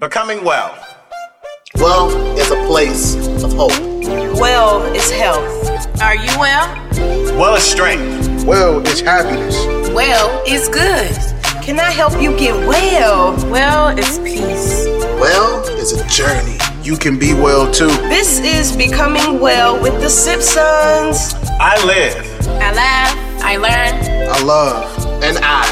Becoming 0.00 0.42
well. 0.44 0.74
Well 1.74 2.08
is 2.38 2.50
a 2.50 2.66
place 2.66 3.16
of 3.44 3.52
hope. 3.52 3.78
Well 4.40 4.80
is 4.94 5.10
health. 5.10 6.00
Are 6.00 6.14
you 6.14 6.30
well? 6.38 6.66
Well 7.38 7.54
is 7.54 7.64
strength. 7.64 8.46
Well 8.46 8.80
is 8.88 9.02
happiness. 9.02 9.54
Well 9.92 10.42
is 10.46 10.70
good. 10.70 11.10
Can 11.62 11.78
I 11.78 11.90
help 11.90 12.14
you 12.18 12.34
get 12.38 12.54
well? 12.66 13.36
Well 13.50 13.88
is 13.98 14.18
peace. 14.20 14.86
Well 15.20 15.68
is 15.68 15.92
a 15.92 16.08
journey. 16.08 16.56
You 16.82 16.96
can 16.96 17.18
be 17.18 17.34
well 17.34 17.70
too. 17.70 17.88
This 18.08 18.40
is 18.40 18.74
Becoming 18.74 19.38
Well 19.38 19.82
with 19.82 20.00
the 20.00 20.08
Sibsons. 20.08 21.34
I 21.60 21.76
live. 21.84 22.48
I 22.48 22.72
laugh. 22.72 23.44
I 23.44 23.56
learn. 23.58 24.30
I 24.30 24.42
love. 24.44 25.22
And 25.22 25.36
I. 25.42 25.68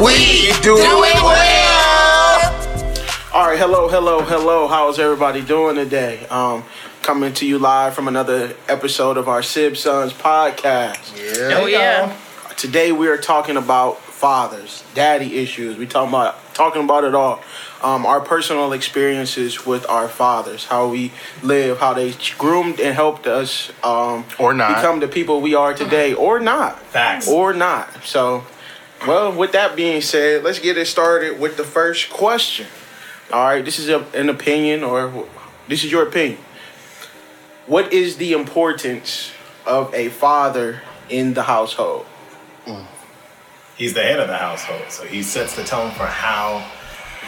We 0.00 0.52
do 0.62 0.76
it 0.78 1.24
well. 1.24 1.67
All 3.38 3.46
right, 3.46 3.56
hello, 3.56 3.86
hello, 3.86 4.22
hello. 4.22 4.66
How's 4.66 4.98
everybody 4.98 5.42
doing 5.42 5.76
today? 5.76 6.26
Um, 6.26 6.64
coming 7.02 7.32
to 7.34 7.46
you 7.46 7.60
live 7.60 7.94
from 7.94 8.08
another 8.08 8.56
episode 8.66 9.16
of 9.16 9.28
our 9.28 9.44
Sib 9.44 9.76
Sons 9.76 10.12
podcast. 10.12 11.12
Oh 11.54 11.66
yeah. 11.66 12.16
Today 12.56 12.90
we 12.90 13.06
are 13.06 13.16
talking 13.16 13.56
about 13.56 14.00
fathers, 14.00 14.82
daddy 14.92 15.38
issues. 15.38 15.76
We 15.76 15.86
talking 15.86 16.08
about 16.08 16.52
talking 16.52 16.82
about 16.82 17.04
it 17.04 17.14
all. 17.14 17.40
Um, 17.80 18.06
our 18.06 18.20
personal 18.20 18.72
experiences 18.72 19.64
with 19.64 19.88
our 19.88 20.08
fathers, 20.08 20.64
how 20.64 20.88
we 20.88 21.12
live, 21.44 21.78
how 21.78 21.94
they 21.94 22.14
groomed 22.38 22.80
and 22.80 22.92
helped 22.92 23.28
us 23.28 23.70
um, 23.84 24.24
Or 24.40 24.52
not. 24.52 24.74
become 24.74 24.98
the 24.98 25.06
people 25.06 25.40
we 25.40 25.54
are 25.54 25.74
today, 25.74 26.12
or 26.12 26.40
not. 26.40 26.80
Facts. 26.86 27.28
Or 27.28 27.52
not. 27.52 28.02
So, 28.04 28.44
well, 29.06 29.30
with 29.32 29.52
that 29.52 29.76
being 29.76 30.00
said, 30.00 30.42
let's 30.42 30.58
get 30.58 30.76
it 30.76 30.86
started 30.86 31.38
with 31.38 31.56
the 31.56 31.62
first 31.62 32.10
question. 32.10 32.66
All 33.30 33.44
right, 33.44 33.62
this 33.62 33.78
is 33.78 33.90
a, 33.90 34.04
an 34.14 34.30
opinion, 34.30 34.82
or 34.82 35.26
this 35.68 35.84
is 35.84 35.92
your 35.92 36.08
opinion. 36.08 36.38
What 37.66 37.92
is 37.92 38.16
the 38.16 38.32
importance 38.32 39.32
of 39.66 39.92
a 39.92 40.08
father 40.08 40.80
in 41.10 41.34
the 41.34 41.42
household? 41.42 42.06
he's 43.76 43.94
the 43.94 44.02
head 44.02 44.18
of 44.18 44.28
the 44.28 44.36
household, 44.36 44.82
so 44.90 45.04
he 45.04 45.22
sets 45.22 45.54
the 45.54 45.64
tone 45.64 45.90
for 45.92 46.06
how 46.06 46.56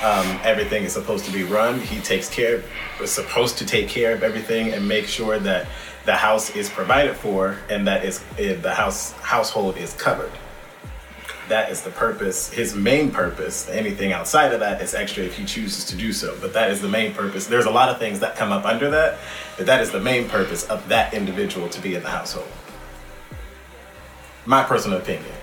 um, 0.02 0.40
everything 0.42 0.84
is 0.84 0.92
supposed 0.94 1.24
to 1.26 1.32
be 1.32 1.44
run. 1.44 1.80
He 1.80 2.00
takes 2.00 2.28
care, 2.28 2.62
is 3.00 3.10
supposed 3.10 3.58
to 3.58 3.66
take 3.66 3.88
care 3.88 4.12
of 4.12 4.22
everything 4.22 4.72
and 4.72 4.86
make 4.88 5.06
sure 5.06 5.38
that 5.38 5.66
the 6.06 6.14
house 6.14 6.56
is 6.56 6.70
provided 6.70 7.14
for 7.14 7.58
and 7.68 7.86
that 7.86 8.04
is 8.04 8.24
eh, 8.38 8.54
the 8.54 8.74
house 8.74 9.12
household 9.20 9.76
is 9.76 9.92
covered. 9.94 10.32
That 11.50 11.72
is 11.72 11.82
the 11.82 11.90
purpose. 11.90 12.48
His 12.48 12.76
main 12.76 13.10
purpose. 13.10 13.68
Anything 13.68 14.12
outside 14.12 14.52
of 14.52 14.60
that 14.60 14.80
is 14.80 14.94
extra 14.94 15.24
if 15.24 15.36
he 15.36 15.44
chooses 15.44 15.84
to 15.86 15.96
do 15.96 16.12
so. 16.12 16.38
But 16.40 16.52
that 16.52 16.70
is 16.70 16.80
the 16.80 16.88
main 16.88 17.12
purpose. 17.12 17.48
There's 17.48 17.64
a 17.64 17.70
lot 17.72 17.88
of 17.88 17.98
things 17.98 18.20
that 18.20 18.36
come 18.36 18.52
up 18.52 18.64
under 18.64 18.88
that, 18.92 19.18
but 19.56 19.66
that 19.66 19.80
is 19.80 19.90
the 19.90 19.98
main 19.98 20.28
purpose 20.28 20.68
of 20.68 20.88
that 20.90 21.12
individual 21.12 21.68
to 21.70 21.80
be 21.80 21.96
in 21.96 22.04
the 22.04 22.08
household. 22.08 22.46
My 24.46 24.62
personal 24.62 24.98
opinion. 24.98 25.39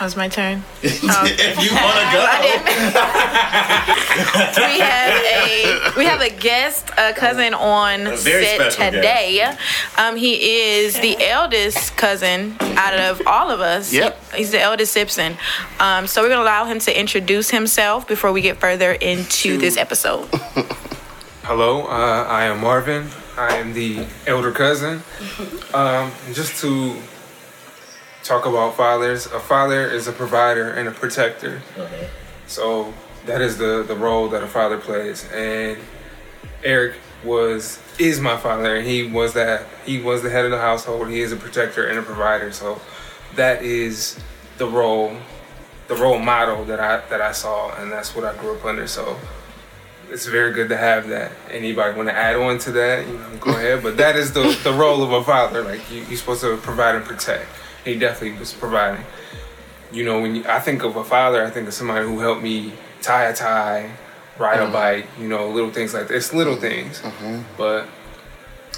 That 0.00 0.06
was 0.06 0.16
my 0.16 0.28
turn. 0.28 0.64
if 0.82 1.02
you 1.02 1.08
want 1.10 1.12
to 2.00 2.06
go. 2.10 2.24
we 4.66 4.80
have 4.80 5.24
a 5.26 5.92
we 5.94 6.06
have 6.06 6.22
a 6.22 6.30
guest, 6.30 6.88
a 6.96 7.12
cousin 7.12 7.52
on 7.52 8.06
A 8.06 8.16
very 8.16 8.46
set 8.46 8.72
special 8.72 8.92
today. 8.92 9.54
Um, 9.98 10.16
he 10.16 10.52
is 10.70 10.98
the 10.98 11.22
eldest 11.22 11.98
cousin 11.98 12.56
out 12.78 12.98
of 12.98 13.20
all 13.26 13.50
of 13.50 13.60
us. 13.60 13.92
Yep. 13.92 14.16
He's 14.32 14.52
the 14.52 14.60
eldest 14.62 14.94
Sibson. 14.94 15.36
Um, 15.80 16.06
so 16.06 16.22
we're 16.22 16.30
gonna 16.30 16.44
allow 16.44 16.64
him 16.64 16.78
to 16.78 16.98
introduce 16.98 17.50
himself 17.50 18.08
before 18.08 18.32
we 18.32 18.40
get 18.40 18.56
further 18.56 18.92
into 18.92 19.58
this 19.58 19.76
episode. 19.76 20.28
Hello, 21.42 21.82
uh, 21.82 22.24
I 22.26 22.44
am 22.44 22.62
Marvin. 22.62 23.10
I 23.36 23.56
am 23.56 23.74
the 23.74 24.06
elder 24.26 24.50
cousin. 24.50 25.02
Um, 25.74 26.10
just 26.32 26.58
to 26.62 26.96
talk 28.22 28.46
about 28.46 28.76
fathers, 28.76 29.26
a 29.26 29.40
father 29.40 29.86
is 29.86 30.06
a 30.06 30.12
provider 30.12 30.70
and 30.70 30.88
a 30.88 30.92
protector. 30.92 31.62
Uh-huh. 31.76 32.06
So 32.46 32.94
that 33.26 33.40
is 33.40 33.58
the, 33.58 33.84
the 33.86 33.96
role 33.96 34.28
that 34.28 34.42
a 34.42 34.46
father 34.46 34.78
plays. 34.78 35.28
And 35.32 35.78
Eric 36.62 36.96
was 37.24 37.78
is 37.98 38.20
my 38.20 38.36
father, 38.36 38.76
and 38.76 38.86
he 38.86 39.06
was 39.06 39.34
that 39.34 39.66
he 39.84 40.00
was 40.00 40.22
the 40.22 40.30
head 40.30 40.44
of 40.44 40.50
the 40.50 40.58
household. 40.58 41.08
He 41.08 41.20
is 41.20 41.32
a 41.32 41.36
protector 41.36 41.86
and 41.86 41.98
a 41.98 42.02
provider. 42.02 42.50
So 42.52 42.80
that 43.36 43.62
is 43.62 44.18
the 44.58 44.66
role, 44.66 45.16
the 45.88 45.96
role 45.96 46.18
model 46.18 46.64
that 46.64 46.80
I 46.80 47.06
that 47.08 47.20
I 47.20 47.32
saw, 47.32 47.74
and 47.76 47.92
that's 47.92 48.14
what 48.14 48.24
I 48.24 48.34
grew 48.36 48.56
up 48.56 48.64
under. 48.64 48.86
So 48.86 49.18
it's 50.10 50.26
very 50.26 50.52
good 50.52 50.68
to 50.70 50.76
have 50.76 51.08
that. 51.08 51.32
Anybody 51.50 51.96
want 51.96 52.08
to 52.08 52.14
add 52.14 52.36
on 52.36 52.58
to 52.60 52.72
that? 52.72 53.06
You 53.06 53.18
know, 53.18 53.36
go 53.38 53.50
ahead. 53.52 53.82
But 53.82 53.96
that 53.98 54.16
is 54.16 54.32
the 54.32 54.58
the 54.64 54.72
role 54.72 55.02
of 55.02 55.12
a 55.12 55.22
father. 55.22 55.62
Like 55.62 55.90
you, 55.90 56.02
you're 56.04 56.16
supposed 56.16 56.40
to 56.40 56.56
provide 56.56 56.94
and 56.94 57.04
protect. 57.04 57.46
He 57.84 57.98
definitely 57.98 58.38
was 58.38 58.52
providing. 58.52 59.04
You 59.92 60.04
know, 60.04 60.20
when 60.20 60.36
you, 60.36 60.44
I 60.48 60.60
think 60.60 60.82
of 60.84 60.96
a 60.96 61.04
father, 61.04 61.44
I 61.44 61.50
think 61.50 61.66
of 61.68 61.74
somebody 61.74 62.04
who 62.06 62.20
helped 62.20 62.42
me 62.42 62.72
tie 63.02 63.24
a 63.24 63.34
tie, 63.34 63.90
ride 64.38 64.60
a 64.60 64.70
bike. 64.70 65.06
You 65.18 65.28
know, 65.28 65.48
little 65.48 65.70
things 65.70 65.94
like 65.94 66.08
that. 66.08 66.14
It's 66.14 66.32
little 66.32 66.56
things, 66.56 67.02
but 67.56 67.86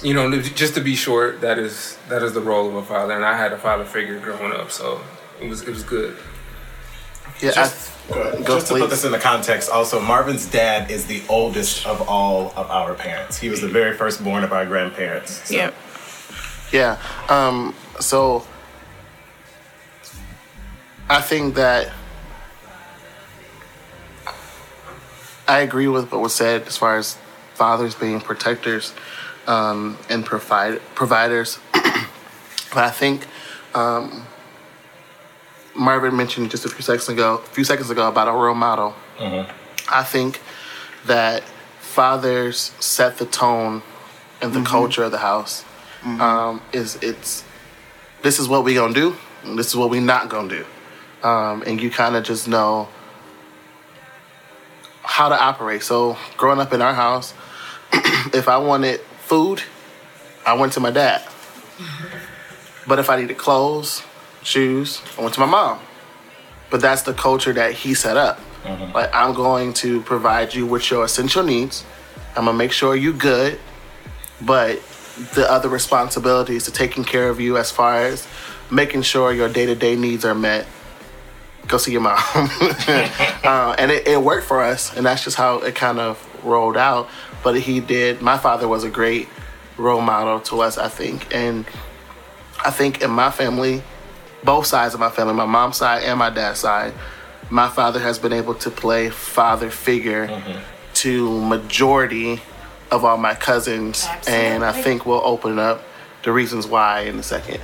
you 0.01 0.13
know, 0.13 0.29
just 0.41 0.73
to 0.75 0.81
be 0.81 0.95
short, 0.95 1.41
that 1.41 1.59
is 1.59 1.97
that 2.09 2.23
is 2.23 2.33
the 2.33 2.41
role 2.41 2.67
of 2.67 2.75
a 2.75 2.83
father. 2.83 3.13
And 3.13 3.23
I 3.23 3.37
had 3.37 3.53
a 3.53 3.57
father 3.57 3.85
figure 3.85 4.19
growing 4.19 4.53
up, 4.53 4.71
so 4.71 5.01
it 5.39 5.47
was 5.47 5.61
it 5.61 5.69
was 5.69 5.83
good. 5.83 6.15
Yeah, 7.41 7.51
Just, 7.51 7.91
I, 8.11 8.13
go 8.41 8.55
just 8.55 8.67
to 8.67 8.73
put 8.73 8.81
please. 8.81 8.89
this 8.91 9.05
in 9.05 9.11
the 9.11 9.17
context, 9.19 9.69
also, 9.69 9.99
Marvin's 9.99 10.45
dad 10.45 10.89
is 10.91 11.07
the 11.07 11.21
oldest 11.29 11.85
of 11.85 12.07
all 12.07 12.53
of 12.55 12.69
our 12.69 12.93
parents. 12.93 13.37
He 13.39 13.49
was 13.49 13.59
the 13.59 13.67
very 13.67 13.97
first 13.97 14.23
born 14.23 14.43
of 14.43 14.53
our 14.53 14.65
grandparents. 14.65 15.47
So- 15.49 15.55
Yeah. 15.55 15.71
Yeah. 16.71 16.97
Um, 17.29 17.75
so 17.99 18.45
I 21.09 21.21
think 21.21 21.55
that 21.55 21.91
I 25.47 25.59
agree 25.59 25.87
with 25.87 26.11
what 26.11 26.21
was 26.21 26.33
said 26.33 26.63
as 26.67 26.77
far 26.77 26.97
as 26.97 27.17
fathers 27.53 27.95
being 27.95 28.21
protectors 28.21 28.93
um, 29.45 29.97
and 30.09 30.25
provide 30.25 30.79
providers. 30.95 31.59
but 31.73 32.83
I 32.83 32.89
think 32.89 33.27
um, 33.75 34.25
Marvin 35.75 36.15
mentioned 36.15 36.49
just 36.51 36.65
a 36.65 36.69
few 36.69 36.81
seconds 36.81 37.09
ago, 37.09 37.35
a 37.35 37.47
few 37.49 37.63
seconds 37.63 37.89
ago 37.89 38.07
about 38.07 38.27
a 38.27 38.31
role 38.31 38.55
model. 38.55 38.95
I 39.91 40.03
think 40.03 40.41
that 41.05 41.43
fathers 41.79 42.71
set 42.79 43.17
the 43.17 43.25
tone 43.25 43.81
and 44.41 44.53
the 44.53 44.63
culture 44.63 45.03
of 45.03 45.11
the 45.11 45.17
house. 45.19 45.65
Um, 46.21 46.61
is 46.73 46.97
it's 47.01 47.43
this 48.23 48.39
is 48.39 48.47
what 48.49 48.63
we 48.65 48.73
gonna 48.73 48.93
do, 48.93 49.15
and 49.43 49.57
this 49.57 49.67
is 49.67 49.75
what 49.75 49.89
we 49.89 49.99
not 50.01 50.27
gonna 50.27 50.49
do, 50.49 50.65
um, 51.23 51.63
and 51.65 51.81
you 51.81 51.89
kind 51.89 52.15
of 52.15 52.23
just 52.23 52.47
know 52.47 52.87
how 55.03 55.29
to 55.29 55.41
operate. 55.41 55.83
So 55.83 56.17
growing 56.37 56.59
up 56.59 56.73
in 56.73 56.81
our 56.81 56.93
house, 56.93 57.33
if 58.33 58.47
I 58.47 58.57
wanted 58.57 58.99
food, 59.19 59.61
I 60.45 60.53
went 60.53 60.73
to 60.73 60.79
my 60.79 60.91
dad. 60.91 61.23
But 62.87 62.99
if 62.99 63.09
I 63.09 63.19
needed 63.19 63.37
clothes, 63.37 64.03
shoes, 64.43 65.01
I 65.17 65.21
went 65.21 65.33
to 65.35 65.39
my 65.39 65.45
mom. 65.45 65.79
But 66.69 66.81
that's 66.81 67.03
the 67.03 67.13
culture 67.13 67.53
that 67.53 67.73
he 67.73 67.93
set 67.93 68.17
up. 68.17 68.39
Like 68.93 69.09
I'm 69.13 69.33
going 69.33 69.73
to 69.75 70.01
provide 70.01 70.53
you 70.53 70.65
with 70.65 70.89
your 70.89 71.03
essential 71.03 71.43
needs. 71.43 71.83
I'm 72.35 72.45
gonna 72.45 72.57
make 72.57 72.71
sure 72.71 72.95
you're 72.95 73.13
good, 73.13 73.59
but 74.41 74.81
the 75.35 75.49
other 75.49 75.69
responsibilities 75.69 76.63
to 76.65 76.71
taking 76.71 77.03
care 77.03 77.29
of 77.29 77.39
you 77.39 77.57
as 77.57 77.71
far 77.71 78.01
as 78.01 78.27
making 78.71 79.03
sure 79.03 79.31
your 79.31 79.49
day 79.49 79.65
to 79.65 79.75
day 79.75 79.95
needs 79.95 80.25
are 80.25 80.33
met. 80.33 80.65
Go 81.67 81.77
see 81.77 81.93
your 81.93 82.01
mom, 82.01 82.17
uh, 82.35 83.75
and 83.79 83.89
it, 83.89 84.07
it 84.07 84.21
worked 84.21 84.45
for 84.45 84.61
us, 84.61 84.95
and 84.95 85.05
that's 85.05 85.23
just 85.23 85.37
how 85.37 85.59
it 85.59 85.75
kind 85.75 85.99
of 85.99 86.19
rolled 86.43 86.75
out. 86.75 87.07
But 87.41 87.59
he 87.59 87.79
did. 87.79 88.21
My 88.21 88.37
father 88.37 88.67
was 88.67 88.83
a 88.83 88.89
great 88.89 89.29
role 89.77 90.01
model 90.01 90.39
to 90.41 90.61
us, 90.61 90.77
I 90.77 90.89
think, 90.89 91.33
and 91.33 91.65
I 92.63 92.69
think 92.71 93.01
in 93.01 93.11
my 93.11 93.31
family, 93.31 93.81
both 94.43 94.65
sides 94.65 94.93
of 94.93 94.99
my 94.99 95.09
family, 95.09 95.33
my 95.33 95.45
mom's 95.45 95.77
side 95.77 96.03
and 96.03 96.19
my 96.19 96.29
dad's 96.29 96.59
side, 96.59 96.93
my 97.49 97.69
father 97.69 97.99
has 97.99 98.19
been 98.19 98.33
able 98.33 98.55
to 98.55 98.69
play 98.69 99.09
father 99.09 99.69
figure 99.69 100.29
to 100.95 101.41
majority 101.41 102.41
of 102.91 103.03
all 103.03 103.17
my 103.17 103.35
cousins, 103.35 104.07
and 104.27 104.63
I 104.63 104.71
think 104.71 105.05
we'll 105.05 105.25
open 105.25 105.59
up 105.59 105.83
the 106.23 106.31
reasons 106.31 106.67
why 106.67 107.01
in 107.01 107.17
a 107.19 107.23
second. 107.23 107.59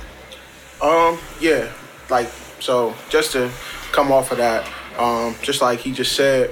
Um, 0.82 1.18
yeah, 1.40 1.70
like 2.08 2.28
so. 2.58 2.94
Just 3.08 3.32
to 3.32 3.50
come 3.92 4.12
off 4.12 4.30
of 4.32 4.38
that, 4.38 4.66
um, 4.98 5.34
just 5.42 5.60
like 5.62 5.80
he 5.80 5.92
just 5.92 6.14
said, 6.16 6.50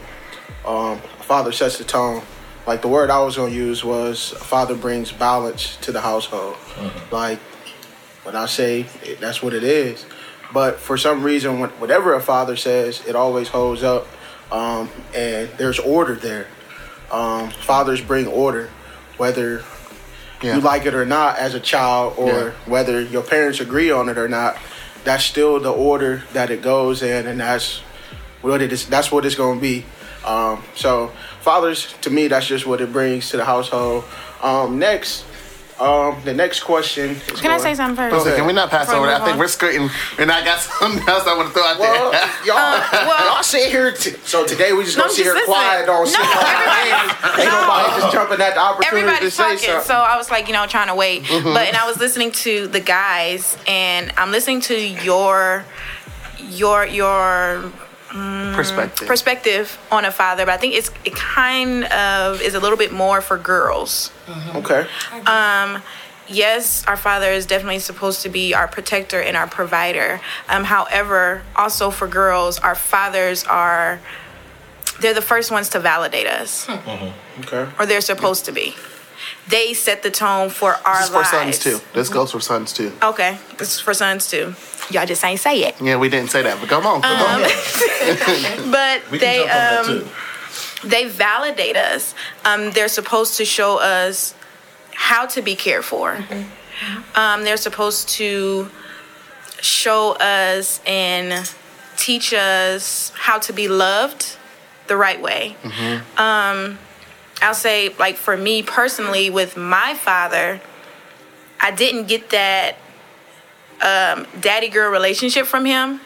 um, 0.67 0.99
father 1.21 1.53
sets 1.53 1.79
the 1.79 1.85
tone. 1.85 2.23
Like 2.67 2.83
the 2.83 2.89
word 2.89 3.11
I 3.11 3.21
was 3.21 3.37
gonna 3.37 3.53
use 3.53 3.85
was 3.85 4.31
father 4.31 4.75
brings 4.75 5.11
balance 5.13 5.77
to 5.83 5.93
the 5.93 6.01
household. 6.01 6.57
Like 7.11 7.39
when 8.25 8.37
I 8.37 8.47
say 8.47 8.87
it, 9.03 9.21
that's 9.21 9.43
what 9.43 9.55
it 9.55 9.65
is. 9.65 10.05
But 10.53 10.79
for 10.79 10.97
some 10.97 11.23
reason, 11.23 11.61
whatever 11.61 12.15
a 12.15 12.21
father 12.21 12.57
says, 12.57 13.03
it 13.07 13.15
always 13.17 13.49
holds 13.49 13.83
up 13.83 14.07
um, 14.51 14.89
and 15.15 15.49
there's 15.59 15.79
order 15.79 16.15
there. 16.15 16.47
Um, 17.11 17.51
fathers 17.51 18.01
bring 18.01 18.27
order, 18.27 18.71
whether 19.17 19.63
Yeah. 20.43 20.55
you 20.57 20.61
like 20.61 20.87
it 20.87 20.95
or 20.95 21.05
not 21.05 21.39
as 21.39 21.55
a 21.55 21.61
child, 21.61 22.15
or 22.17 22.29
Yeah. 22.29 22.51
whether 22.67 23.01
your 23.01 23.23
parents 23.23 23.61
agree 23.61 23.91
on 23.91 24.09
it 24.09 24.17
or 24.19 24.29
not. 24.29 24.57
That's 25.09 25.25
still 25.25 25.59
the 25.59 25.73
order 25.73 26.23
that 26.35 26.51
it 26.51 26.61
goes 26.61 27.03
in, 27.03 27.27
and 27.27 27.41
that's 27.41 27.79
what 28.43 28.61
it 28.61 28.71
is. 28.75 28.87
That's 28.87 29.11
what 29.11 29.25
it's 29.25 29.35
going 29.35 29.57
to 29.57 29.63
be. 29.63 29.87
Um, 30.23 30.63
so, 30.75 31.13
fathers, 31.41 31.95
to 32.03 32.11
me, 32.11 32.29
that's 32.29 32.47
just 32.47 32.67
what 32.67 32.83
it 32.83 32.93
brings 32.93 33.31
to 33.31 33.39
the 33.39 33.45
household. 33.47 34.05
Um, 34.43 34.79
next, 34.79 35.25
um, 35.81 36.21
the 36.27 36.35
next 36.35 36.61
question. 36.61 37.11
Is 37.33 37.41
Can 37.41 37.53
I 37.53 37.57
say 37.57 37.73
something 37.75 37.97
first? 37.97 38.27
Go 38.27 38.37
can 38.37 38.47
we 38.47 38.53
not 38.53 38.69
pass 38.69 38.85
Before 38.87 38.99
over 38.99 39.07
that? 39.07 39.23
I 39.23 39.25
think 39.25 39.35
on. 39.35 39.39
we're 39.39 39.49
skirting, 39.49 39.89
and 40.19 40.31
I 40.31 40.45
got 40.45 40.61
something 40.77 41.09
else 41.09 41.25
I 41.27 41.35
want 41.37 41.49
to 41.49 41.55
throw 41.55 41.63
out 41.65 41.79
Well, 41.79 42.11
there. 42.11 42.21
y'all, 42.45 42.83
well- 43.09 43.35
y'all 43.35 43.43
sit 43.43 43.71
here. 43.71 43.93
T- 43.93 44.11
so 44.27 44.45
today 44.45 44.75
we 44.75 44.85
just 44.85 44.99
No, 44.99 45.05
gonna 45.05 45.15
sit 45.15 45.25
just 45.25 45.33
here 45.33 45.35
listen. 45.35 45.55
quiet, 45.55 45.87
don't 45.87 46.05
No, 46.05 46.11
sit 46.11 46.21
on 46.21 47.65
jumping 48.19 48.41
at 48.45 48.55
the 48.55 48.61
opportunity 48.61 49.03
to 49.03 49.07
Everybody's 49.09 49.35
say 49.35 49.43
talking, 49.43 49.59
something. 49.59 49.85
so 49.85 49.95
I 49.95 50.17
was 50.17 50.31
like, 50.31 50.47
you 50.49 50.53
know, 50.55 50.67
trying 50.67 50.89
to 50.89 50.95
wait. 50.95 51.25
Mm-hmm. 51.25 51.53
But 51.55 51.69
and 51.69 51.77
I 51.77 51.87
was 51.87 51.99
listening 51.99 52.33
to 52.33 52.67
the 52.69 52.81
guys, 52.81 53.57
and 53.67 54.13
I'm 54.17 54.31
listening 54.31 54.61
to 54.63 54.77
your, 54.79 55.65
your, 56.51 56.87
your 56.87 57.73
Perspective. 58.11 59.07
perspective 59.07 59.79
on 59.93 60.07
a 60.07 60.11
father. 60.11 60.47
But 60.47 60.53
I 60.55 60.57
think 60.57 60.75
it's 60.75 60.91
it 61.05 61.15
kind 61.15 61.85
of 61.85 62.41
is 62.41 62.55
a 62.55 62.61
little 62.61 62.79
bit 62.79 62.91
more 62.91 63.21
for 63.21 63.37
girls. 63.37 64.11
okay. 64.55 64.87
um 65.27 65.83
yes, 66.27 66.85
our 66.87 66.97
father 66.97 67.27
is 67.27 67.45
definitely 67.47 67.79
supposed 67.81 68.23
to 68.23 68.29
be 68.31 68.55
our 68.55 68.67
protector 68.67 69.21
and 69.21 69.37
our 69.37 69.47
provider. 69.47 70.21
Um, 70.49 70.65
however, 70.65 71.43
also 71.55 71.91
for 71.91 72.09
girls, 72.09 72.59
our 72.59 72.75
fathers 72.75 73.45
are 73.45 74.01
they're 75.01 75.15
the 75.15 75.23
first 75.23 75.51
ones 75.51 75.69
to 75.71 75.81
validate 75.81 76.27
us, 76.27 76.69
Okay. 76.69 77.67
or 77.79 77.87
they're 77.87 78.01
supposed 78.01 78.45
to 78.47 78.53
be. 78.53 78.75
They 79.49 79.75
set 79.75 80.03
the 80.03 80.11
tone 80.11 80.51
for 80.51 80.75
our 80.87 80.97
this 80.97 81.05
is 81.05 81.11
for 81.11 81.17
lives. 81.17 81.31
sons 81.31 81.59
too. 81.59 81.81
This 81.95 82.09
goes 82.09 82.33
for 82.33 82.41
sons 82.41 82.73
too. 82.73 82.93
Okay, 83.03 83.39
this 83.57 83.75
is 83.75 83.81
for 83.81 83.95
sons 83.95 84.29
too. 84.31 84.55
Y'all 84.91 85.07
just 85.07 85.25
ain't 85.25 85.41
say 85.41 85.61
it, 85.65 85.75
Yeah, 85.81 85.97
we 85.97 86.09
didn't 86.09 86.31
say 86.31 86.43
that, 86.43 86.61
but 86.61 86.69
come 86.69 86.87
on. 86.87 87.03
Come 87.03 87.21
Um, 87.21 87.43
on. 87.43 88.71
but 88.71 89.11
We 89.11 89.19
they 89.19 89.45
can 89.45 89.47
jump 89.47 89.89
on 89.89 89.95
um, 89.97 90.05
that 90.05 90.81
too. 90.83 90.89
they 90.89 91.05
validate 91.07 91.77
us. 91.77 92.15
Um, 92.45 92.71
they're 92.73 92.89
supposed 92.89 93.37
to 93.39 93.45
show 93.45 93.79
us 93.79 94.35
how 94.95 95.27
to 95.27 95.43
be 95.43 95.55
cared 95.57 95.85
for. 95.85 96.19
Um, 97.15 97.45
they're 97.45 97.57
supposed 97.57 98.09
to 98.11 98.71
show 99.61 100.13
us 100.13 100.81
and 100.87 101.51
teach 101.97 102.33
us 102.33 103.13
how 103.17 103.39
to 103.41 103.53
be 103.53 103.67
loved 103.69 104.37
the 104.89 104.97
right 104.97 105.21
way. 105.21 105.57
Um, 106.17 106.79
I'll 107.41 107.55
say, 107.55 107.95
like 107.99 108.17
for 108.17 108.37
me 108.37 108.63
personally, 108.63 109.31
with 109.31 109.57
my 109.57 109.95
father, 109.95 110.61
I 111.61 111.71
didn't 111.71 112.07
get 112.09 112.31
that 112.31 112.77
um, 113.81 114.27
daddy 114.41 114.69
girl 114.69 114.91
relationship 114.91 115.47
from 115.47 115.65
him. 115.65 116.01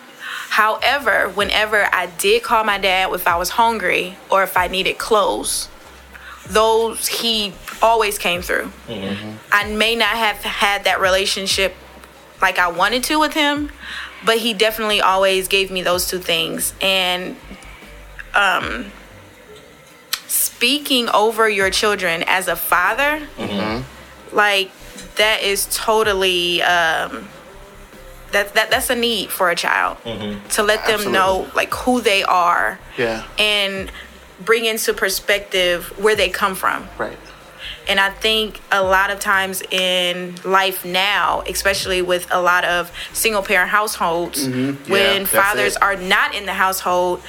However, 0.50 1.30
whenever 1.30 1.88
I 1.92 2.06
did 2.18 2.42
call 2.42 2.64
my 2.64 2.76
dad 2.78 3.10
if 3.12 3.26
I 3.26 3.36
was 3.36 3.50
hungry 3.50 4.16
or 4.30 4.42
if 4.42 4.56
I 4.56 4.68
needed 4.68 4.98
clothes, 4.98 5.68
those 6.48 7.06
he 7.06 7.54
always 7.80 8.18
came 8.18 8.42
through. 8.42 8.70
I 9.50 9.72
may 9.72 9.94
not 9.96 10.08
have 10.08 10.36
had 10.36 10.84
that 10.84 11.00
relationship 11.00 11.74
like 12.42 12.58
I 12.58 12.68
wanted 12.68 13.04
to 13.04 13.18
with 13.18 13.32
him, 13.32 13.70
but 14.26 14.38
he 14.38 14.52
definitely 14.52 15.00
always 15.00 15.48
gave 15.48 15.70
me 15.70 15.80
those 15.82 16.06
two 16.08 16.18
things. 16.18 16.74
And 16.82 17.36
um, 18.34 18.90
speaking 20.26 21.08
over 21.10 21.48
your 21.48 21.70
children 21.70 22.24
as 22.26 22.48
a 22.48 22.56
father, 22.56 23.22
like 24.32 24.70
that 25.16 25.42
is 25.42 25.66
totally 25.70 26.62
um, 26.62 27.28
that 28.32 28.54
that 28.54 28.70
that's 28.70 28.88
a 28.90 28.94
need 28.96 29.30
for 29.30 29.50
a 29.50 29.54
child 29.56 29.98
to 30.04 30.62
let 30.62 30.80
them 30.86 30.94
Absolutely. 30.94 31.12
know 31.12 31.48
like 31.54 31.72
who 31.74 32.00
they 32.00 32.22
are 32.22 32.78
Yeah. 32.96 33.24
and 33.38 33.90
bring 34.42 34.64
into 34.64 34.92
perspective 34.94 35.86
where 35.98 36.16
they 36.16 36.28
come 36.30 36.54
from. 36.54 36.88
Right. 36.98 37.18
And 37.88 37.98
I 38.00 38.10
think 38.10 38.60
a 38.70 38.82
lot 38.82 39.10
of 39.10 39.18
times 39.20 39.60
in 39.70 40.36
life 40.44 40.84
now, 40.84 41.42
especially 41.48 42.00
with 42.00 42.26
a 42.30 42.40
lot 42.40 42.64
of 42.64 42.90
single 43.12 43.42
parent 43.42 43.70
households, 43.70 44.46
when 44.48 44.78
Yeah, 44.86 45.18
that's 45.18 45.30
fathers 45.30 45.76
it. 45.76 45.82
are 45.82 45.96
not 45.96 46.34
in 46.34 46.46
the 46.46 46.54
household, 46.54 47.22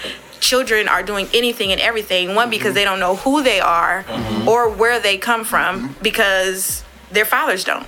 children 0.44 0.90
are 0.90 1.01
doing 1.01 1.28
anything 1.34 1.72
and 1.72 1.80
everything. 1.80 2.36
One, 2.36 2.50
because 2.50 2.74
they 2.74 2.84
don't 2.84 3.00
know 3.00 3.16
who 3.16 3.42
they 3.42 3.62
are 3.62 4.06
or 4.45 4.69
where 4.69 5.00
they 5.00 5.18
come 5.18 5.45
from 5.45 5.95
because 6.01 6.84
their 7.12 7.25
fathers 7.25 7.63
don't. 7.63 7.88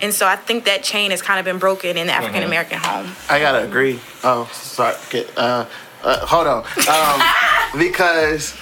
And 0.00 0.14
so 0.14 0.26
I 0.26 0.36
think 0.36 0.64
that 0.64 0.82
chain 0.82 1.10
has 1.10 1.20
kind 1.20 1.38
of 1.38 1.44
been 1.44 1.58
broken 1.58 1.96
in 1.96 2.06
the 2.06 2.12
African 2.12 2.42
American 2.42 2.78
home. 2.78 3.12
I 3.28 3.38
gotta 3.38 3.64
agree. 3.64 4.00
Oh, 4.24 4.50
sorry. 4.52 4.96
Get, 5.10 5.30
uh, 5.36 5.66
uh, 6.02 6.26
hold 6.26 6.46
on. 6.46 6.64
Um, 6.88 7.78
because 7.78 8.56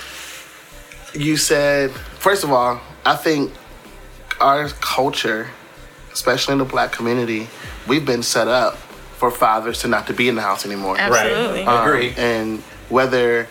you 1.15 1.37
said, 1.37 1.91
first 1.91 2.43
of 2.43 2.51
all, 2.51 2.81
I 3.05 3.17
think 3.17 3.53
our 4.41 4.69
culture, 4.69 5.51
especially 6.13 6.53
in 6.53 6.59
the 6.59 6.65
black 6.65 6.91
community, 6.93 7.49
we've 7.87 8.05
been 8.05 8.23
set 8.23 8.49
up 8.49 8.77
for 9.23 9.31
fathers 9.31 9.81
to 9.83 9.89
not 9.89 10.09
to 10.09 10.13
be 10.13 10.29
in 10.29 10.35
the 10.35 10.43
house 10.43 10.67
anymore. 10.67 10.97
Absolutely. 10.99 11.65
Right. 11.65 11.83
Agree. 11.83 12.11
Um, 12.11 12.15
and 12.19 12.63
whether 12.93 13.49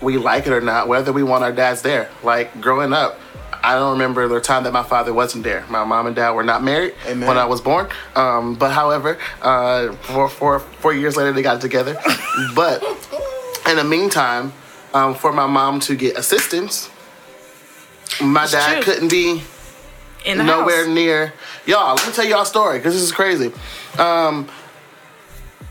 we 0.00 0.18
like 0.18 0.46
it 0.46 0.52
or 0.52 0.60
not, 0.60 0.88
whether 0.88 1.12
we 1.12 1.22
want 1.22 1.42
our 1.42 1.52
dads 1.52 1.82
there. 1.82 2.10
Like 2.22 2.60
growing 2.60 2.92
up, 2.92 3.18
I 3.64 3.74
don't 3.74 3.92
remember 3.92 4.28
the 4.28 4.40
time 4.40 4.64
that 4.64 4.72
my 4.72 4.82
father 4.82 5.12
wasn't 5.14 5.44
there. 5.44 5.64
My 5.70 5.84
mom 5.84 6.06
and 6.06 6.14
dad 6.16 6.32
were 6.32 6.42
not 6.42 6.62
married 6.62 6.94
Amen. 7.06 7.26
when 7.28 7.38
I 7.38 7.44
was 7.46 7.60
born. 7.60 7.88
Um, 8.16 8.54
but 8.56 8.72
however, 8.72 9.18
uh, 9.40 9.92
four, 9.92 10.28
four, 10.28 10.58
four 10.60 10.92
years 10.92 11.16
later, 11.16 11.32
they 11.32 11.42
got 11.42 11.60
together. 11.60 11.96
but 12.54 12.82
in 13.68 13.76
the 13.76 13.84
meantime, 13.84 14.52
um, 14.92 15.14
for 15.14 15.32
my 15.32 15.46
mom 15.46 15.80
to 15.80 15.94
get 15.96 16.18
assistance, 16.18 16.90
my 18.20 18.42
It's 18.42 18.52
dad 18.52 18.82
true. 18.82 18.92
couldn't 18.94 19.08
be 19.10 19.42
In 20.26 20.38
the 20.38 20.44
nowhere 20.44 20.84
house. 20.84 20.94
near 20.94 21.32
y'all. 21.64 21.94
Let 21.94 22.06
me 22.08 22.12
tell 22.12 22.24
y'all 22.26 22.42
a 22.42 22.46
story 22.46 22.78
because 22.78 22.94
this 22.94 23.02
is 23.02 23.12
crazy. 23.12 23.52
Um, 23.98 24.48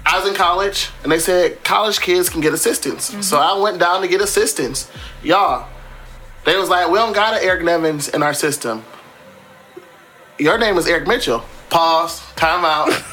I 0.06 0.20
was 0.20 0.28
in 0.28 0.36
college 0.36 0.90
and 1.04 1.12
they 1.12 1.20
said 1.20 1.64
college 1.64 2.00
kids 2.00 2.30
can 2.30 2.42
get 2.42 2.54
assistance. 2.54 3.12
Mm-hmm. 3.12 3.22
So 3.22 3.38
I 3.38 3.58
went 3.60 3.80
down 3.80 4.02
to 4.02 4.08
get 4.08 4.22
assistance. 4.22 4.90
Y'all, 5.24 5.68
they 6.46 6.58
was 6.58 6.70
like, 6.70 6.90
we 6.90 6.98
don't 6.98 7.14
got 7.14 7.36
an 7.36 7.40
Eric 7.44 7.64
Nevins 7.64 8.10
in 8.10 8.24
our 8.24 8.34
system. 8.34 8.84
Your 10.40 10.58
name 10.58 10.78
is 10.78 10.88
Eric 10.88 11.08
Mitchell. 11.08 11.44
Pause. 11.70 12.22
Time 12.36 12.66
out. 12.66 12.92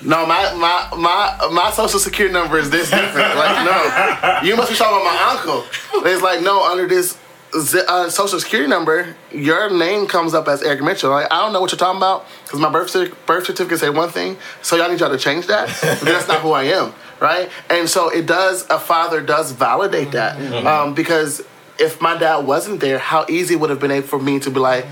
No, 0.00 0.24
my 0.26 0.54
my 0.54 0.88
my 0.96 1.48
my 1.50 1.70
social 1.72 1.98
security 1.98 2.32
number 2.32 2.56
is 2.56 2.70
this 2.70 2.88
different. 2.88 3.34
Like, 3.34 3.64
no, 3.64 4.40
you 4.44 4.54
must 4.54 4.70
be 4.70 4.76
talking 4.76 5.00
about 5.00 5.04
my 5.04 5.36
uncle. 5.36 5.64
It's 6.08 6.22
like, 6.22 6.40
no, 6.40 6.64
under 6.70 6.86
this 6.86 7.18
z- 7.56 7.82
uh, 7.86 8.10
social 8.10 8.38
security 8.40 8.68
number, 8.68 9.14
your 9.32 9.70
name 9.70 10.06
comes 10.06 10.34
up 10.34 10.48
as 10.48 10.62
Eric 10.62 10.82
Mitchell. 10.82 11.10
Like, 11.10 11.32
I 11.32 11.38
don't 11.40 11.52
know 11.52 11.60
what 11.60 11.70
you're 11.72 11.78
talking 11.78 11.98
about 11.98 12.26
because 12.44 12.60
my 12.60 12.70
birth 12.70 12.94
birth 13.26 13.46
certificate 13.46 13.78
say 13.80 13.90
one 13.90 14.10
thing, 14.10 14.36
so 14.62 14.76
y'all 14.76 14.90
need 14.90 15.00
y'all 15.00 15.10
to 15.10 15.18
change 15.18 15.46
that. 15.46 15.68
that's 16.02 16.28
not 16.28 16.40
who 16.40 16.52
I 16.52 16.64
am, 16.64 16.92
right? 17.20 17.50
And 17.70 17.88
so 17.88 18.08
it 18.10 18.26
does. 18.26 18.68
A 18.70 18.78
father 18.78 19.20
does 19.20 19.52
validate 19.52 20.12
that 20.12 20.38
um, 20.66 20.94
because 20.94 21.42
if 21.78 22.00
my 22.00 22.16
dad 22.18 22.46
wasn't 22.46 22.80
there, 22.80 22.98
how 22.98 23.24
easy 23.28 23.54
would 23.56 23.70
have 23.70 23.80
been 23.80 24.02
for 24.02 24.18
me 24.18 24.40
to 24.40 24.50
be 24.50 24.58
like, 24.60 24.84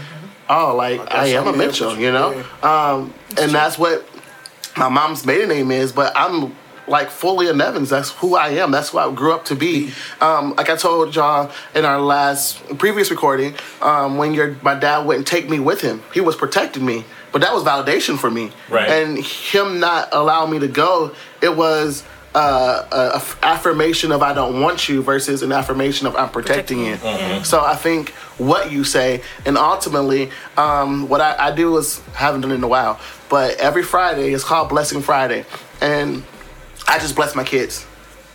oh, 0.49 0.75
like 0.77 1.01
I 1.13 1.27
am 1.29 1.47
a 1.49 1.53
Mitchell, 1.57 1.97
you 1.99 2.13
know? 2.13 2.45
Um, 2.63 3.13
and 3.39 3.51
that's 3.51 3.77
what 3.79 4.07
my 4.77 4.89
mom's 4.89 5.27
maiden 5.27 5.49
name 5.49 5.71
is, 5.73 5.91
but 5.93 6.13
I'm 6.15 6.55
like 6.89 7.11
fully 7.11 7.49
a 7.49 7.53
Nevins. 7.53 7.91
That's 7.91 8.11
who 8.11 8.37
I 8.37 8.49
am. 8.51 8.71
That's 8.71 8.91
who 8.91 8.99
I 8.99 9.13
grew 9.13 9.33
up 9.33 9.45
to 9.47 9.55
be. 9.55 9.93
Um, 10.21 10.55
like 10.57 10.71
I 10.71 10.77
told 10.77 11.15
y'all 11.15 11.51
in 11.75 11.85
our 11.85 12.01
last 12.01 12.63
previous 12.79 13.11
recording, 13.11 13.55
um, 13.83 14.19
when 14.19 14.35
your 14.35 14.57
my 14.63 14.75
dad 14.75 15.07
wouldn't 15.07 15.27
take 15.27 15.49
me 15.49 15.59
with 15.61 15.81
him, 15.81 16.03
he 16.13 16.21
was 16.21 16.37
protecting 16.37 16.85
me. 16.85 17.05
But 17.33 17.43
that 17.43 17.53
was 17.53 17.65
validation 17.65 18.19
for 18.19 18.31
me. 18.31 18.51
Right. 18.71 18.89
And 18.89 19.19
him 19.19 19.79
not 19.79 20.09
allowing 20.13 20.51
me 20.51 20.59
to 20.61 20.69
go, 20.69 21.15
it 21.43 21.55
was 21.55 22.03
uh, 22.35 22.87
a, 22.91 22.97
a 22.97 23.17
f- 23.17 23.39
affirmation 23.43 24.13
of 24.13 24.23
I 24.23 24.33
don't 24.33 24.61
want 24.61 24.89
you 24.89 25.03
versus 25.03 25.43
an 25.43 25.53
affirmation 25.53 26.07
of 26.07 26.15
I'm 26.17 26.29
protecting, 26.31 26.79
you. 26.85 26.97
So 27.45 27.63
I 27.63 27.75
think 27.75 28.11
what 28.39 28.71
you 28.71 28.85
say, 28.85 29.23
and 29.45 29.57
ultimately, 29.59 30.31
um, 30.57 31.09
what 31.09 31.21
I, 31.21 31.49
I 31.49 31.51
do 31.55 31.77
is 31.79 32.01
haven't 32.15 32.43
done 32.43 32.53
it 32.53 32.57
in 32.57 32.65
a 32.65 32.69
while, 32.69 33.01
but 33.29 33.57
every 33.57 33.83
Friday 33.83 34.33
is 34.33 34.45
called 34.45 34.69
Blessing 34.69 35.01
Friday, 35.01 35.45
and 35.81 36.23
I 36.89 36.99
just 36.99 37.17
bless 37.17 37.35
my 37.35 37.45
kids, 37.45 37.85